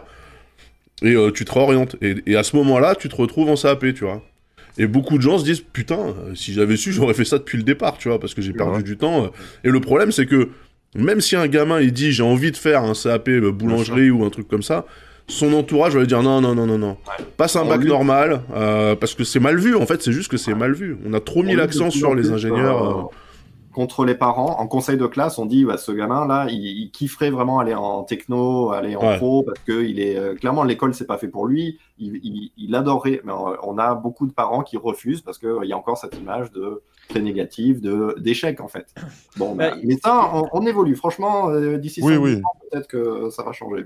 [1.02, 1.96] Et euh, tu te réorientes.
[2.02, 4.22] Et, et à ce moment-là, tu te retrouves en CAP, tu vois.
[4.78, 7.58] Et beaucoup de gens se disent putain, euh, si j'avais su, j'aurais fait ça depuis
[7.58, 8.84] le départ, tu vois, parce que j'ai perdu Ouais.
[8.84, 9.32] du temps.
[9.64, 10.50] Et le problème, c'est que
[10.96, 14.30] même si un gamin il dit j'ai envie de faire un CAP boulangerie ou un
[14.30, 14.86] truc comme ça,
[15.28, 16.98] son entourage va lui dire non, non, non, non, non.
[17.38, 20.38] Passe un bac normal, euh, parce que c'est mal vu, en fait, c'est juste que
[20.38, 20.98] c'est mal vu.
[21.06, 23.00] On a trop mis On l'accent sur les ingénieurs.
[23.00, 23.04] euh.
[23.74, 27.30] Contre les parents, en conseil de classe, on dit bah, ce gamin-là, il, il kifferait
[27.30, 29.18] vraiment aller en techno, aller en Ouais.
[29.18, 31.78] pro, parce que il est euh, clairement l'école c'est pas fait pour lui.
[32.00, 35.66] Il, il, il adorerait, mais on, on a beaucoup de parents qui refusent parce qu'il
[35.66, 38.88] y a encore cette image de très négative, de d'échec en fait.
[39.38, 40.96] Bon, bah, Bah, mais ça, on, on évolue.
[40.96, 42.42] Franchement, euh, d'ici Oui, 5 oui.
[42.72, 43.86] peut-être que ça va changer.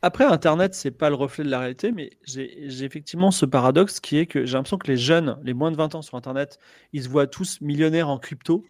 [0.00, 3.98] Après, Internet, c'est pas le reflet de la réalité, mais j'ai j'ai effectivement ce paradoxe
[4.00, 6.58] qui est que j'ai l'impression que les jeunes, les moins de 20 ans sur Internet,
[6.92, 8.64] ils se voient tous millionnaires en crypto.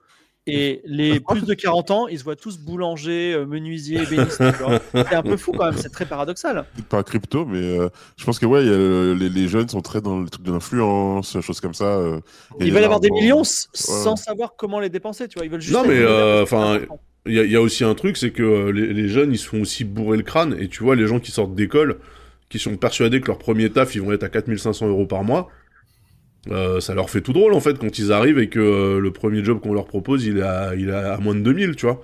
[0.49, 4.81] Et les plus de 40 ans, ils se voient tous boulangers, euh, tu vois.
[5.09, 6.65] C'est un peu fou quand même, c'est très paradoxal.
[6.89, 9.69] Pas crypto, mais euh, je pense que ouais, il y a le- les, les jeunes
[9.69, 11.85] sont très dans le truc de l'influence, choses comme ça.
[11.99, 12.21] euh,
[12.61, 15.47] Ils veulent avoir des millions sans savoir comment les dépenser, tu vois.
[15.47, 15.75] Ils veulent juste.
[15.77, 16.81] Non, mais, euh, enfin.
[17.27, 19.39] Il y, a- il y a aussi un truc, c'est que les, les jeunes, ils
[19.39, 20.57] se font aussi bourrer le crâne.
[20.59, 21.99] Et tu vois, les gens qui sortent d'école,
[22.49, 25.51] qui sont persuadés que leur premier taf, ils vont être à 4500 euros par mois,
[26.51, 29.11] euh, ça leur fait tout drôle, en fait, quand ils arrivent et que euh, le
[29.11, 31.87] premier job qu'on leur propose, il est à, il est à moins de 2000, tu
[31.87, 32.01] vois.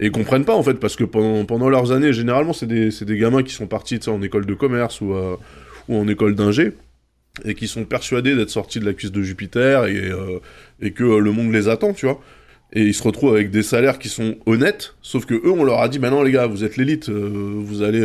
[0.00, 2.88] Et ils comprennent pas, en fait, parce que pendant, pendant leurs années, généralement, c'est des,
[2.88, 5.36] des gamins qui sont partis, en école de commerce ou, euh,
[5.88, 6.72] ou en école d'ingé,
[7.44, 11.52] et qui sont persuadés d'être sortis de la cuisse de Jupiter et, que le monde
[11.52, 12.20] les attend, tu vois.
[12.72, 15.80] Et ils se retrouvent avec des salaires qui sont honnêtes, sauf que eux, on leur
[15.80, 18.04] a dit, maintenant les gars, vous êtes l'élite, vous allez,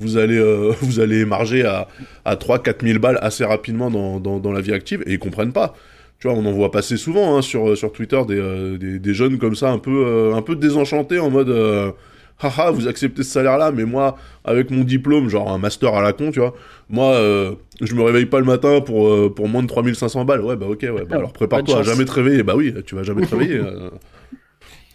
[0.00, 1.88] vous allez, euh, vous allez émarger à,
[2.24, 5.52] à 3-4 000 balles assez rapidement dans, dans, dans la vie active, et ils comprennent
[5.52, 5.74] pas.
[6.18, 9.14] Tu vois, on en voit passer souvent hein, sur, sur Twitter des, euh, des, des
[9.14, 11.92] jeunes comme ça, un peu, euh, un peu désenchantés, en mode, euh,
[12.40, 16.12] haha, vous acceptez ce salaire-là, mais moi, avec mon diplôme, genre un master à la
[16.12, 16.54] con, tu vois,
[16.88, 20.40] moi, euh, je me réveille pas le matin pour, euh, pour moins de 3500 balles.
[20.40, 22.42] Ouais, bah ok, ouais, bah, Ah, alors prépare-toi à jamais te réveiller.
[22.42, 23.60] Bah oui, tu vas jamais te réveiller.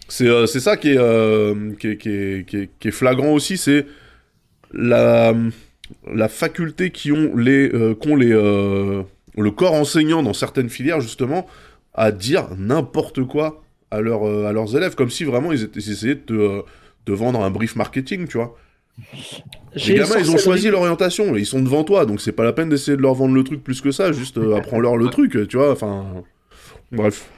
[0.07, 2.91] C'est euh, c'est ça qui est, euh, qui, est, qui, est, qui, est, qui est
[2.91, 3.87] flagrant aussi, c'est
[4.73, 5.33] la,
[6.11, 9.03] la faculté qu'ont les, euh, qu'ont les, euh,
[9.37, 11.47] le corps enseignant dans certaines filières, justement,
[11.93, 15.79] à dire n'importe quoi à, leurs euh, à leurs élèves, comme si vraiment ils, étaient,
[15.79, 16.61] ils essayaient de te, euh,
[17.05, 18.57] te vendre un brief marketing, tu vois.
[19.75, 22.53] Les gamins, ils ont choisi l'orientation, et ils sont devant toi, donc c'est pas la
[22.53, 25.47] peine d'essayer de leur vendre le truc plus que ça, juste euh, apprends-leur le truc,
[25.47, 26.05] tu vois, enfin...
[26.91, 27.29] Bref.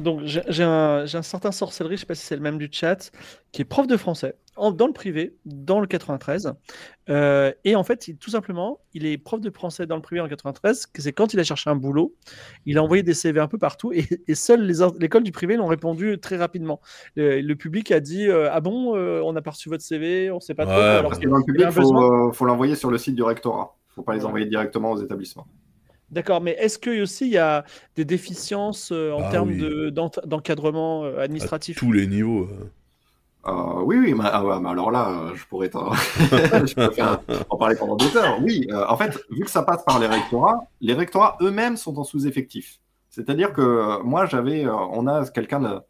[0.00, 3.10] Donc j'ai un, certain sorcellerie, je sais pas si c'est le même du chat,
[3.52, 6.52] qui est prof de français en- dans le privé, dans le 93.
[7.08, 10.20] Euh, et en fait, il- tout simplement, il est prof de français dans le privé
[10.20, 10.86] en 93.
[10.86, 12.14] que C'est quand il a cherché un boulot,
[12.66, 14.34] il a envoyé des CV un peu partout et, et
[14.80, 16.80] or- l'école du privé l'ont répondu très rapidement.
[17.16, 20.30] Le, le public a dit euh, ah bon, euh, on a pas reçu votre CV,
[20.30, 20.74] on sait pas trop.
[20.74, 23.22] Alors Parce que dans le public, il faut, euh, faut l'envoyer sur le site du
[23.22, 23.76] rectorat.
[23.94, 25.46] faut pas les envoyer directement aux établissements.
[26.12, 27.64] D'accord, mais est-ce qu'il aussi il y a
[27.96, 29.58] des déficiences euh, en Ah termes oui.
[29.58, 31.76] de- d'ent- d'encadrement euh, À administratif?
[31.78, 32.42] tous les niveaux.
[32.44, 32.70] euh.
[33.48, 36.90] Euh, oui, oui, mais, ah ouais, mais alors là, euh, je pourrais t'en- je peux
[36.92, 38.38] faire- en parler pendant deux heures.
[38.40, 41.98] Oui, euh, en fait, vu que ça passe par les rectorats, les rectorats eux-mêmes sont
[41.98, 42.78] en sous-effectif.
[43.10, 45.80] C'est-à-dire que moi, j'avais, euh, on a quelqu'un de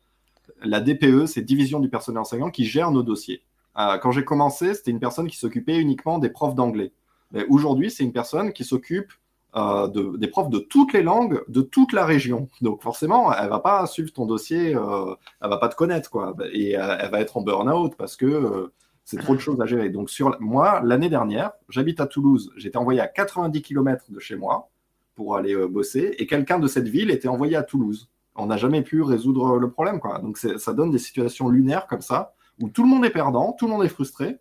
[0.64, 3.43] la DPE, c'est Division du personnel enseignant, qui gère nos dossiers.
[3.79, 6.93] Euh, quand j'ai commencé, c'était une personne qui s'occupait uniquement des profs d'anglais.
[7.33, 9.12] Mais aujourd'hui, c'est une personne qui s'occupe
[9.55, 12.49] euh, de, des profs de toutes les langues, de toute la région.
[12.63, 16.35] Donc forcément, elle va pas suivre ton dossier, euh, elle va pas te connaître, quoi.
[16.53, 18.73] Et euh, elle va être en burn-out parce que euh,
[19.05, 19.91] c'est trop de choses à gérer.
[19.91, 24.37] Donc sur moi, l'année dernière, j'habite à Toulouse, j'étais envoyé à 90 km de chez
[24.37, 24.71] moi
[25.15, 28.09] pour aller bosser, et quelqu'un de cette ville était envoyé à Toulouse.
[28.35, 30.19] On n'a jamais pu résoudre le problème, quoi.
[30.21, 33.67] Donc ça donne des situations lunaires comme ça, où tout le monde est perdant, tout
[33.67, 34.39] le monde est frustré,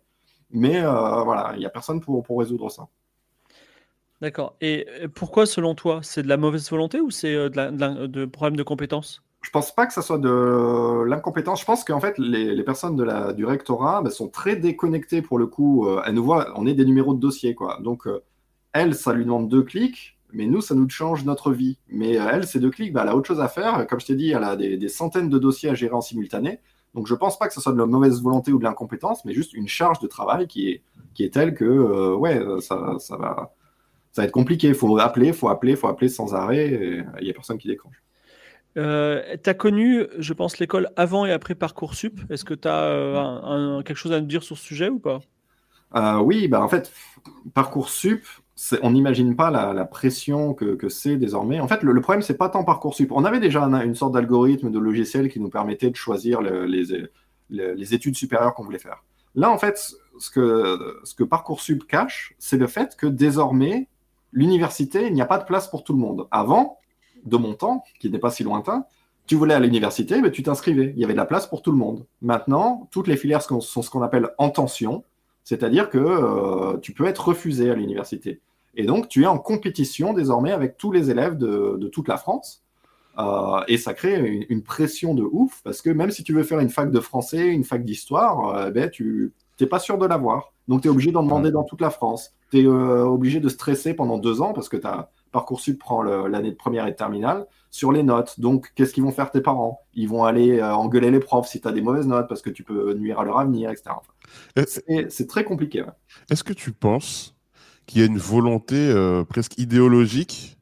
[0.50, 2.88] mais voilà, il n'y a personne pour, pour résoudre ça.
[4.22, 4.54] D'accord.
[4.60, 7.72] Et euh, pourquoi, selon toi, c'est de la mauvaise volonté ou c'est euh, de, la,
[7.72, 11.60] de, problème de compétences Je pense pas que ça soit de l'incompétence.
[11.60, 12.94] Je pense qu'en fait, les, personnes
[13.34, 15.88] du rectorat bah, sont très déconnectées pour le coup.
[15.88, 17.80] Euh, elles nous voient, on est des numéros de dossier, quoi.
[17.82, 18.06] Donc,
[18.72, 21.78] elle, ça lui demande deux clics, mais nous, ça nous change notre vie.
[21.88, 23.88] Mais elle, ces deux clics, bah, elle a autre chose à faire.
[23.88, 26.60] Comme je t'ai dit, elle a des, centaines de dossiers à gérer en simultané.
[26.94, 29.32] Donc, je pense pas que ce soit de la mauvaise volonté ou de l'incompétence, mais
[29.34, 30.80] juste une charge de travail qui
[31.16, 32.76] est, telle que, ouais, ça
[33.16, 33.52] va.
[34.12, 34.68] Ça va être compliqué.
[34.68, 36.68] Il faut appeler, il faut appeler, il faut appeler sans arrêt.
[36.68, 37.96] et Il n'y a personne qui décroche.
[38.76, 42.20] euh, Tu as connu, je pense, l'école avant et après Parcoursup.
[42.30, 45.20] Est-ce que tu as quelque chose à nous dire sur ce sujet ou pas?
[45.94, 46.90] Euh, oui, bah en fait,
[47.54, 48.24] Parcoursup,
[48.82, 51.60] on n'imagine pas la, la pression que, que c'est désormais.
[51.60, 53.12] En fait, le, le problème, c'est pas tant Parcoursup.
[53.12, 56.64] On avait déjà un- une sorte d'algorithme, de logiciel qui nous permettait de choisir le-
[56.64, 56.84] les,
[57.50, 59.04] les- les études supérieures qu'on voulait faire.
[59.34, 59.78] Là, en fait,
[60.18, 63.88] ce que, ce que Parcoursup cache, c'est le fait que désormais,
[64.32, 66.26] l'université, il n'y a pas de place pour tout le monde.
[66.30, 66.78] Avant,
[67.24, 68.84] de mon temps, qui n'est pas si lointain,
[69.26, 70.92] tu voulais à l'université, mais tu t'inscrivais.
[70.96, 72.04] Il y avait de la place pour tout le monde.
[72.20, 75.04] Maintenant, toutes les filières sont ce qu'on appelle en tension,
[75.44, 78.40] c'est-à-dire que euh, tu peux être refusé à l'université.
[78.74, 82.62] Et donc, tu es en compétition désormais avec tous les élèves de, toute la France.
[83.18, 86.60] Euh, et ça crée une, pression de ouf, parce que même si tu veux faire
[86.60, 90.51] une fac de français, une fac d'histoire, euh, ben, tu n'es pas sûr de l'avoir.
[90.68, 92.32] Donc, tu es obligé d'en demander dans toute la France.
[92.50, 96.56] Tu es obligé de stresser pendant deux ans, parce que ta Parcoursup prend l'année de
[96.56, 98.38] première et de terminale, sur les notes.
[98.38, 99.80] Donc, qu'est-ce qu'ils vont faire tes parents?
[99.94, 102.50] Ils vont aller euh, engueuler les profs si tu as des mauvaises notes, parce que
[102.50, 103.90] tu peux nuire à leur avenir, etc.
[103.96, 104.12] Enfin,
[104.56, 105.80] Est- c'est très compliqué.
[105.82, 105.88] ouais.
[106.30, 107.34] Est-ce que tu penses
[107.86, 110.58] qu'il y a une volonté euh, presque idéologique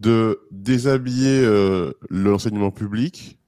[0.00, 3.38] de déshabiller euh, l'enseignement public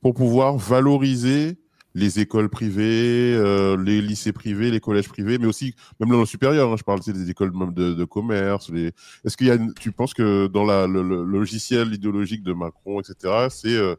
[0.00, 1.58] pour pouvoir valoriser
[1.94, 6.26] les écoles privées, euh, les lycées privés, les collèges privés, mais aussi même dans le
[6.26, 6.72] supérieur.
[6.72, 8.70] hein, je parle des écoles même de, de commerce.
[8.70, 8.92] les-
[9.24, 12.52] Est-ce qu'il y a, une- tu penses que dans la, le, le logiciel idéologique de
[12.52, 13.94] Macron, etc., c'est euh,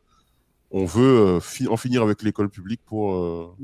[0.71, 3.13] on veut euh, fi- en finir avec l'école publique pour.
[3.15, 3.55] euh,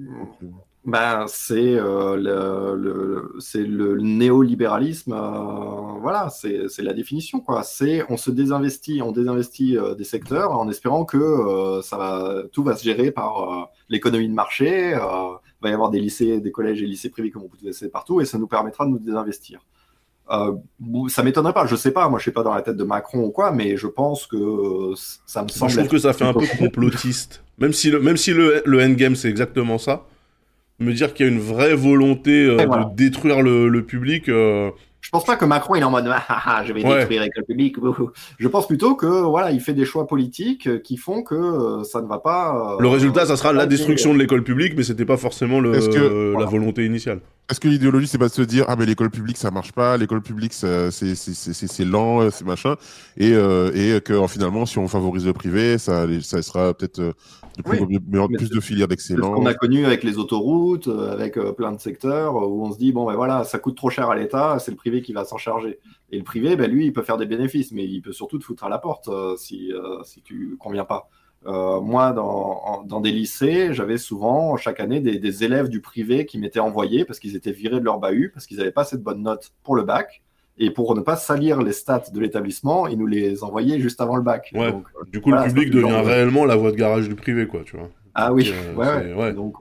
[0.86, 7.64] Ben, c'est euh, le, le- c'est le néolibéralisme, euh, voilà, c'est la définition, quoi.
[7.64, 12.64] C'est on se désinvestit, on désinvestit euh, des secteurs en espérant que ça va, tout
[12.64, 14.92] va se gérer par l'économie de marché.
[14.92, 14.98] il
[15.62, 18.22] va y avoir des lycées, des collèges et lycées privés comme on peut laisser partout,
[18.22, 19.60] et ça nous permettra de nous désinvestir.
[21.10, 23.20] Ça m'étonnerait pas, je sais pas, moi je suis pas dans la tête de Macron
[23.26, 24.94] ou quoi, mais je pense que
[25.26, 25.72] ça me Moi, semble.
[25.72, 27.44] je trouve que ça fait un peu complotiste.
[27.58, 30.06] Même si le, même si le, le endgame c'est exactement ça,
[30.80, 32.86] me dire qu'il y a une vraie volonté euh, voilà.
[32.86, 34.72] de détruire le, le public, euh,
[35.02, 37.00] Je pense pas que Macron il est en mode ah, ah, ah, je vais Ouais.
[37.00, 37.76] détruire l'école publique.
[38.38, 42.02] Je pense plutôt que voilà, il fait des choix politiques euh, qui font que ça
[42.02, 42.78] ne va pas.
[42.80, 45.72] Le résultat, ça sera la destruction de l'école publique, mais c'était pas forcément le,
[46.38, 47.20] la volonté initiale.
[47.50, 49.98] Est-ce que l'idéologie, c'est pas de se dire ah mais l'école publique ça marche pas,
[49.98, 50.66] l'école publique c'est
[51.84, 52.76] lent, euh, c'est machin,
[53.18, 57.14] et euh, et que finalement si on favorise le privé, ça ça sera peut-être euh,
[57.58, 59.36] de plus, Oui, mais plus de filières d'excellence.
[59.36, 62.92] qu'on a connu avec les autoroutes, avec euh, plein de secteurs où on se dit
[62.92, 65.38] bon ben voilà, ça coûte trop cher à l'État, c'est le privé qui va s'en
[65.38, 65.80] charger.
[66.12, 68.44] Et le privé, ben lui, il peut faire des bénéfices, mais il peut surtout te
[68.44, 69.72] foutre à la porte euh, si
[70.04, 71.10] si tu conviens pas.
[71.46, 75.80] Euh, moi, dans, en- dans des lycées, j'avais souvent chaque année des, des élèves du
[75.80, 78.84] privé qui m'étaient envoyés parce qu'ils étaient virés de leur bahut, parce qu'ils n'avaient pas
[78.84, 80.22] cette bonne note pour le bac.
[80.62, 84.18] Et pour ne pas salir les stats de l'établissement, ils nous les envoyaient juste avant
[84.18, 84.52] le bac.
[84.54, 84.70] Ouais.
[84.74, 87.48] Donc, Du coup, Voilà, le public devient genre réellement la voie de garage du privé,
[87.48, 87.88] quoi, tu vois.
[88.14, 89.14] ah oui, Euh, ouais, ouais.
[89.14, 89.34] ouais.
[89.34, 89.56] Donc,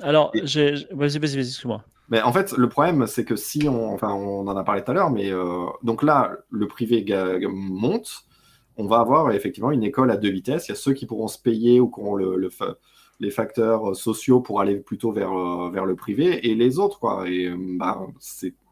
[0.00, 1.84] Alors, Et- Vas-y, vas-y, vas-y, excuse-moi.
[2.08, 4.90] Mais en fait, le problème, c'est que si on, enfin, on en a parlé tout
[4.90, 8.24] à l'heure, mais euh, donc là, le privé ga- monte,
[8.76, 10.68] on va avoir effectivement une école à deux vitesses.
[10.68, 12.50] Il y a ceux qui pourront se payer ou qui auront le,
[13.20, 17.28] les facteurs sociaux pour aller plutôt vers, euh, vers le privé, et les autres, quoi.
[17.28, 18.00] Et euh, bah,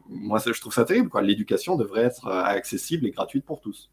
[0.08, 1.10] moi, je trouve ça terrible.
[1.22, 3.90] L'éducation devrait être euh, accessible et gratuite pour tous.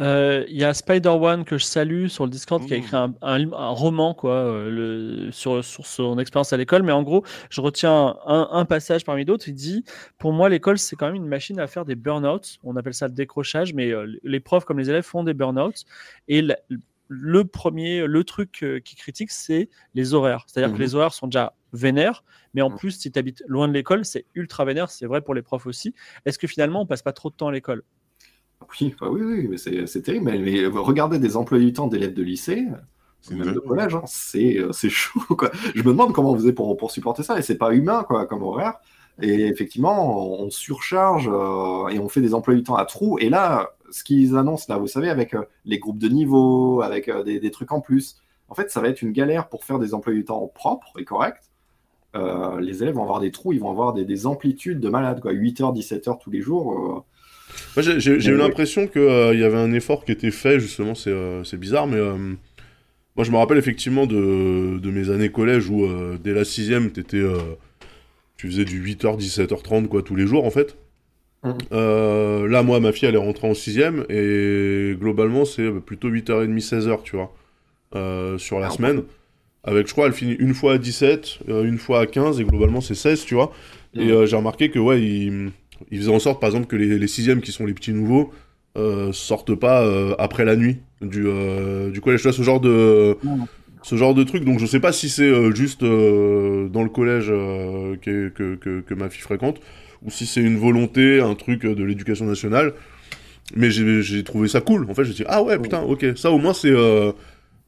[0.00, 2.80] Euh, Il y a Spider-One que je salue sur le Discord qui a Mmh.
[2.80, 4.70] écrit un, un- un roman quoi, euh,
[5.26, 6.82] le, sur, sur son expérience à l'école.
[6.82, 9.48] Mais en gros, je retiens un, un passage parmi d'autres.
[9.48, 9.84] Il dit
[10.18, 12.58] Pour moi, l'école, c'est quand même une machine à faire des burn-out.
[12.62, 15.84] On appelle ça le décrochage, mais euh, les profs comme les élèves font des burn-out.
[16.28, 16.58] Et la-
[17.08, 20.42] le premier, le truc qui critique, c'est les horaires.
[20.48, 22.76] C'est-à-dire que les horaires sont déjà vénères, mais en Mhm.
[22.78, 24.90] plus, si tu habites loin de l'école, c'est ultra vénère.
[24.90, 25.94] C'est vrai pour les profs aussi.
[26.24, 27.84] Est-ce que finalement, on passe pas trop de temps à l'école?
[28.80, 30.24] Oui, bah oui, oui, mais c'est, terrible.
[30.24, 32.66] Mais, mais regardez des emplois du temps d'élèves de lycée,
[33.20, 35.20] C'est même de collège, hein, c'est, euh, c'est chaud.
[35.36, 35.50] Quoi.
[35.74, 38.26] Je me demande comment on faisait pour, pour supporter ça, et c'est pas humain quoi,
[38.26, 38.74] comme horaire.
[39.22, 43.18] Et effectivement, on surcharge euh, et on fait des emplois du temps à trous.
[43.18, 47.08] Et là, ce qu'ils annoncent là, vous savez, avec euh, les groupes de niveau, avec
[47.08, 48.16] euh, des, des trucs en plus,
[48.48, 51.04] en fait, ça va être une galère pour faire des emplois du temps propres et
[51.04, 51.42] corrects.
[52.14, 55.20] Euh, les élèves vont avoir des trous, ils vont avoir des, des amplitudes de malade,
[55.20, 55.32] quoi.
[55.32, 57.04] 8h, 17h tous les jours.
[57.78, 61.10] Euh, Moi, j'ai eu l'impression qu'il y avait un effort qui était fait, justement, c'est
[61.10, 62.16] euh, c'est bizarre, mais euh,
[63.16, 66.90] moi je me rappelle effectivement de, de mes années collège où euh, dès la sixième,
[66.90, 67.38] t'étais, euh,
[68.36, 70.76] tu faisais du 8h, 17h30 quoi, tous les jours en fait.
[71.72, 76.58] Euh, là, moi, ma fille, elle est rentrée en sixième et globalement, c'est plutôt 8h30,
[76.60, 77.32] 16h, tu vois,
[77.94, 79.02] euh, sur la Ah, semaine.
[79.62, 82.44] Avec, je crois, elle finit une fois à 17, euh, une fois à 15 et
[82.44, 83.52] globalement, c'est 16, tu vois.
[83.94, 85.50] Et euh, j'ai remarqué que, ouais, ils,
[85.90, 88.32] ils faisaient en sorte, par exemple, que les, les sixièmes, qui sont les petits nouveaux,
[88.76, 92.20] euh, sortent pas euh, après la nuit du, euh, du collège.
[92.20, 93.16] Tu vois, ce genre de,
[93.82, 94.44] ce genre de truc.
[94.44, 98.94] Donc, je sais pas si c'est euh, juste dans le collège que, que, que, que
[98.94, 99.60] ma fille fréquente,
[100.02, 102.74] ou si c'est une volonté, un truc de l'éducation nationale.
[103.54, 104.90] Mais j'ai j'ai trouvé ça cool.
[104.90, 106.74] En fait, suis dit, ah ouais, putain, ok, ça au moins c'est.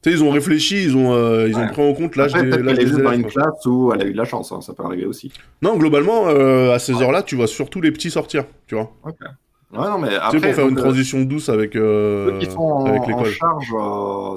[0.03, 2.43] Tu sais, ils ont réfléchi, ils ont, euh, ils ont pris en compte l'âge des,
[2.45, 3.13] l'âge des élèves.
[3.15, 5.33] une classe où elle a eu de la chance, hein, ça peut arriver aussi.
[5.61, 8.93] Non, globalement, euh, à ces heures-là, tu vois surtout les petits sortir, tu vois.
[9.05, 12.31] Ouais, non, mais Tu après, sais, pour faire donc, une euh, transition douce avec, euh,
[12.33, 13.27] ceux qui sont en, avec en l'école.
[13.27, 13.75] charge,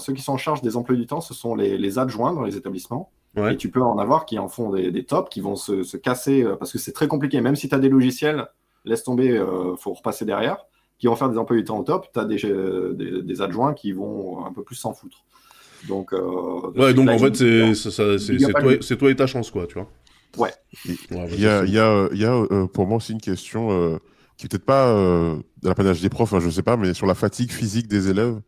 [0.03, 2.41] ceux qui sont en charge des emplois du temps, ce sont les, les adjoints dans
[2.43, 3.11] les établissements.
[3.37, 3.53] Ouais.
[3.53, 5.95] Et tu peux en avoir qui en font des, des tops, qui vont se, se
[5.95, 7.39] casser parce que c'est très compliqué.
[7.39, 8.47] Même si tu as des logiciels,
[8.83, 9.41] laisse tomber,
[9.77, 10.57] faut repasser derrière,
[10.99, 12.07] qui vont faire des emplois du temps au top.
[12.13, 12.37] Tu as des,
[12.95, 15.23] des, des adjoints qui vont un peu plus s'en foutre.
[15.87, 16.19] Donc, euh,
[16.75, 17.75] Ouais, donc en fait, c'est
[18.51, 19.89] toi, de- c'est toi et ta chance, quoi, tu vois.
[20.37, 20.53] Ouais.
[20.85, 23.97] Il y a, y a, euh, y a euh, pour moi aussi une question euh,
[24.37, 27.05] qui est peut-être pas euh, de l'apanage des profs, hein, je sais pas, mais sur
[27.07, 28.39] la fatigue physique des élèves.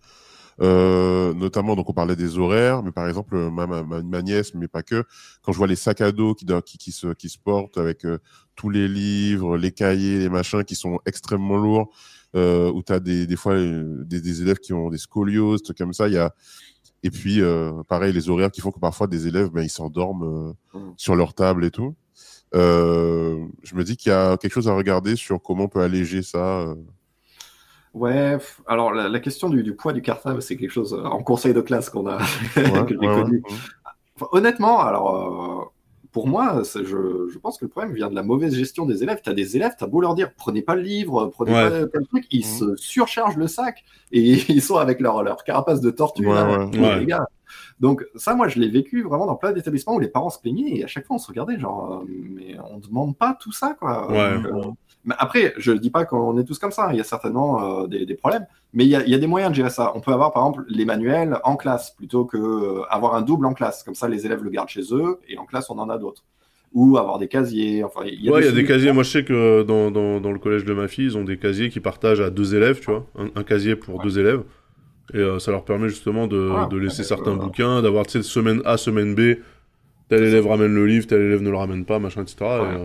[0.62, 4.54] Euh, notamment, donc on parlait des horaires, mais par exemple, ma, ma, ma, ma nièce,
[4.54, 5.04] mais pas que,
[5.42, 8.06] quand je vois les sacs à dos qui, qui, qui, se, qui se portent avec
[8.06, 8.20] euh,
[8.56, 11.90] tous les livres, les cahiers, les machins qui sont extrêmement lourds,
[12.36, 15.78] euh, où tu as des, des fois des, des élèves qui ont des scolioses, trucs
[15.80, 16.34] comme ça, il y a.
[17.04, 20.24] Et puis, euh, pareil, les horaires qui font que parfois des élèves, ben, ils s'endorment
[20.74, 20.94] euh, Mm.
[20.98, 21.96] sur leur table et tout.
[22.56, 25.82] Euh, je me dis qu'il y a quelque chose à regarder sur comment on peut
[25.82, 26.66] alléger ça.
[27.94, 28.38] Ouais,
[28.68, 31.62] alors la, la question du, du poids du cartable, c'est quelque chose en conseil de
[31.62, 32.18] classe qu'on a
[32.56, 33.22] Ouais, que j'ai ouais, ouais.
[33.24, 33.44] connu.
[34.16, 35.73] Enfin, honnêtement, alors
[36.14, 39.20] pour moi, je, je pense que le problème vient de la mauvaise gestion des élèves.
[39.22, 41.70] Tu as des élèves, tu as beau leur dire prenez pas le livre, prenez Ouais.
[41.82, 42.46] pas tel truc, ils Mhm.
[42.46, 46.26] se surchargent le sac et ils sont avec leur, leur carapace de tortue.
[46.28, 46.80] Ouais, là, ouais.
[46.80, 47.00] Ouais.
[47.00, 47.26] les gars.
[47.80, 50.78] Donc ça, moi, je l'ai vécu vraiment dans plein d'établissements où les parents se plaignaient
[50.78, 53.76] et à chaque fois on se regardait genre, euh, mais on demande pas tout ça
[53.80, 54.08] quoi.
[54.08, 54.72] Donc, euh,
[55.06, 56.90] mais après, je dis pas qu'on est tous comme ça.
[56.92, 59.18] Il y a certainement euh, des, des problèmes, mais il y, a, il y a
[59.18, 59.92] des moyens de gérer ça.
[59.96, 63.46] On peut avoir par exemple les manuels en classe plutôt que euh, avoir un double
[63.46, 63.84] en classe.
[63.84, 66.24] Comme ça, les élèves le gardent chez eux et en classe on en a d'autres.
[66.74, 67.84] ou avoir des casiers.
[67.84, 68.92] Enfin, il y a ouais, il y a des casiers.
[68.94, 71.38] Moi, je sais que dans, dans, dans le collège de ma fille, ils ont des
[71.38, 73.06] casiers qui partagent à deux élèves, tu vois.
[73.18, 74.44] Un, un casier pour deux élèves.
[75.14, 78.24] Et euh, ça leur permet justement de, Ah, de laisser certains bouquins, d'avoir, tu sais,
[78.24, 79.38] semaine A, semaine B,
[80.10, 82.38] tel élève ramène le livre, tel élève ne le ramène pas, machin, etc.
[82.42, 82.78] Et,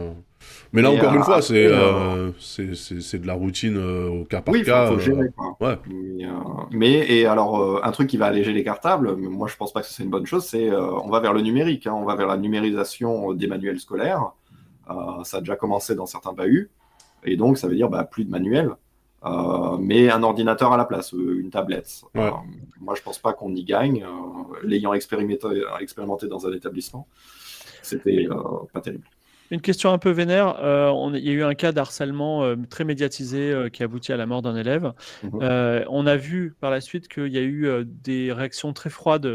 [0.73, 4.09] Mais là, Et, encore euh, une fois, c'est après, euh, c'est- de la routine euh,
[4.09, 4.85] au cas par Oui, cas.
[4.85, 5.29] il faut euh, gérer.
[5.35, 5.57] Quoi.
[5.61, 5.79] ouais.
[5.89, 6.31] Mais, euh,
[6.71, 9.73] mais et alors euh, un truc qui va alléger les cartables, mais moi je pense
[9.73, 12.05] pas que c'est une bonne chose, c'est euh, on va vers le numérique, hein, on
[12.05, 14.33] va vers la numérisation des manuels scolaires.
[14.91, 16.71] Euh, ça a déjà commencé dans certains bahuts,
[17.25, 18.71] et donc ça veut dire bah, plus de manuels,
[19.25, 22.03] euh, mais un ordinateur à la place, euh, une tablette.
[22.14, 22.23] Ouais.
[22.25, 22.31] Euh,
[22.81, 27.07] moi je pense pas qu'on y gagne, euh, l'ayant expérimenté, expérimenté dans un établissement,
[27.83, 28.35] c'était euh,
[28.73, 29.05] pas terrible.
[29.51, 30.57] Une question un peu vénère.
[30.62, 33.86] euh, on- il y a eu un cas d'harcèlement euh, très médiatisé euh, qui a
[33.86, 34.92] abouti à la mort d'un élève.
[35.22, 35.40] Mhm.
[35.88, 39.28] On a vu par la suite qu'il y a eu des réactions très froides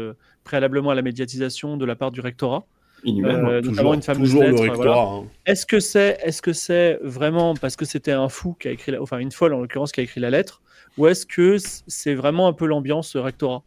[0.44, 2.64] préalablement à la médiatisation de la part du rectorat.
[3.06, 3.36] Inhumain.
[3.60, 5.02] Notamment toujours une fameuse toujours le lettre, rectorat.
[5.02, 5.24] hein.
[5.46, 9.32] Est-ce que c'est vraiment parce que c'était un fou qui a écrit la- enfin une
[9.32, 10.62] folle en l'occurrence qui a écrit la lettre
[10.96, 13.62] ou est-ce que c'est vraiment un peu l'ambiance rectorat?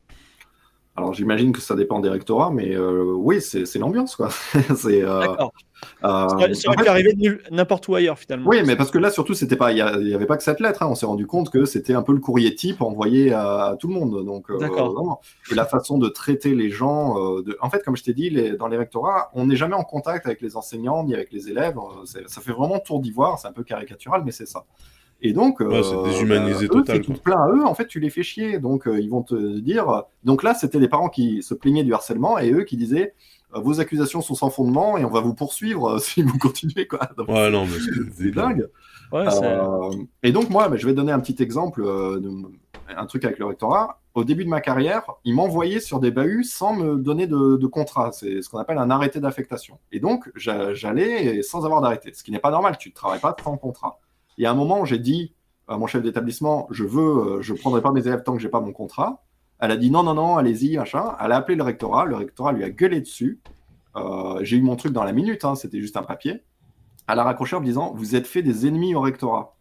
[0.98, 4.30] Alors j'imagine que ça dépend des rectorats, mais euh, oui, c'est l'ambiance quoi.
[4.76, 5.54] c'est euh, D'accord.
[6.04, 7.14] euh, Ça ça aurait pu arriver
[7.52, 8.50] n'importe où ailleurs finalement.
[8.50, 9.76] Oui, mais parce que là, surtout, c'était pas, il
[10.06, 10.82] n'y avait pas que cette lettre.
[10.82, 10.88] hein.
[10.90, 13.88] On s'est rendu compte que c'était un peu le courrier type envoyé à, à tout
[13.88, 14.26] le monde.
[14.26, 14.92] Donc, euh, D'accord.
[14.92, 15.22] vraiment.
[15.52, 17.38] Et la façon de traiter les gens.
[17.38, 17.56] euh, de...
[17.62, 18.54] En fait, comme je t'ai dit, les...
[18.58, 21.76] dans les rectorats, on n'est jamais en contact avec les enseignants ni avec les élèves.
[22.26, 23.38] Ça fait vraiment tour d'ivoire.
[23.38, 24.66] C'est un peu caricatural, mais c'est ça.
[25.22, 27.16] Et donc, Ouais, c'est déshumanisé bah, eux, total, si tu quoi.
[27.18, 28.60] te plains à eux, en fait, tu les fais chier.
[28.60, 30.04] Donc, euh, ils vont te dire.
[30.24, 33.14] Donc là, c'était les parents qui se plaignaient du harcèlement et eux qui disaient
[33.56, 36.86] euh, vos accusations sont sans fondement et on va vous poursuivre euh, si vous continuez.
[36.88, 37.00] Quoi.
[37.18, 37.78] Donc, Ouais, non, mais
[38.16, 38.68] c'est dingue.
[39.12, 39.90] Ouais, Euh,
[40.22, 42.30] et donc moi, bah, je vais donner un petit exemple, euh, de-
[42.96, 44.00] un truc avec le rectorat.
[44.14, 47.68] Au début de ma carrière, ils m'envoyaient sur des bahuts sans me donner de, de
[47.68, 48.12] contrat.
[48.12, 49.78] C'est ce qu'on appelle un arrêté d'affectation.
[49.92, 52.78] Et donc j'a- j'allais sans avoir d'arrêté, ce qui n'est pas normal.
[52.80, 54.00] Tu ne travailles pas sans contrat.
[54.38, 55.34] Et à un moment, j'ai dit
[55.68, 58.50] à mon chef d'établissement, je veux, euh, je prendrai pas mes élèves tant que j'ai
[58.50, 59.24] pas mon contrat.
[59.60, 61.16] Elle a dit non, non, non, allez-y, machin.
[61.20, 62.06] Elle a appelé le rectorat.
[62.06, 63.40] Le rectorat lui a gueulé dessus.
[63.96, 66.44] Euh, j'ai eu mon truc dans la minute, hein, c'était juste un papier.
[67.08, 69.56] Elle a raccroché en me disant Vous êtes fait des ennemis au rectorat.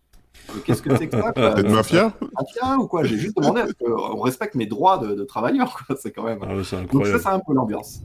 [0.54, 3.04] Mais Qu'est-ce que c'est que ça T'es de mafia Mafia ou quoi?
[3.04, 5.80] J'ai juste demandé à ce qu'on respecte mes droits de, de travailleur.
[5.98, 6.38] C'est quand même.
[6.42, 6.54] Ah
[6.92, 8.02] Donc ça, c'est un peu l'ambiance.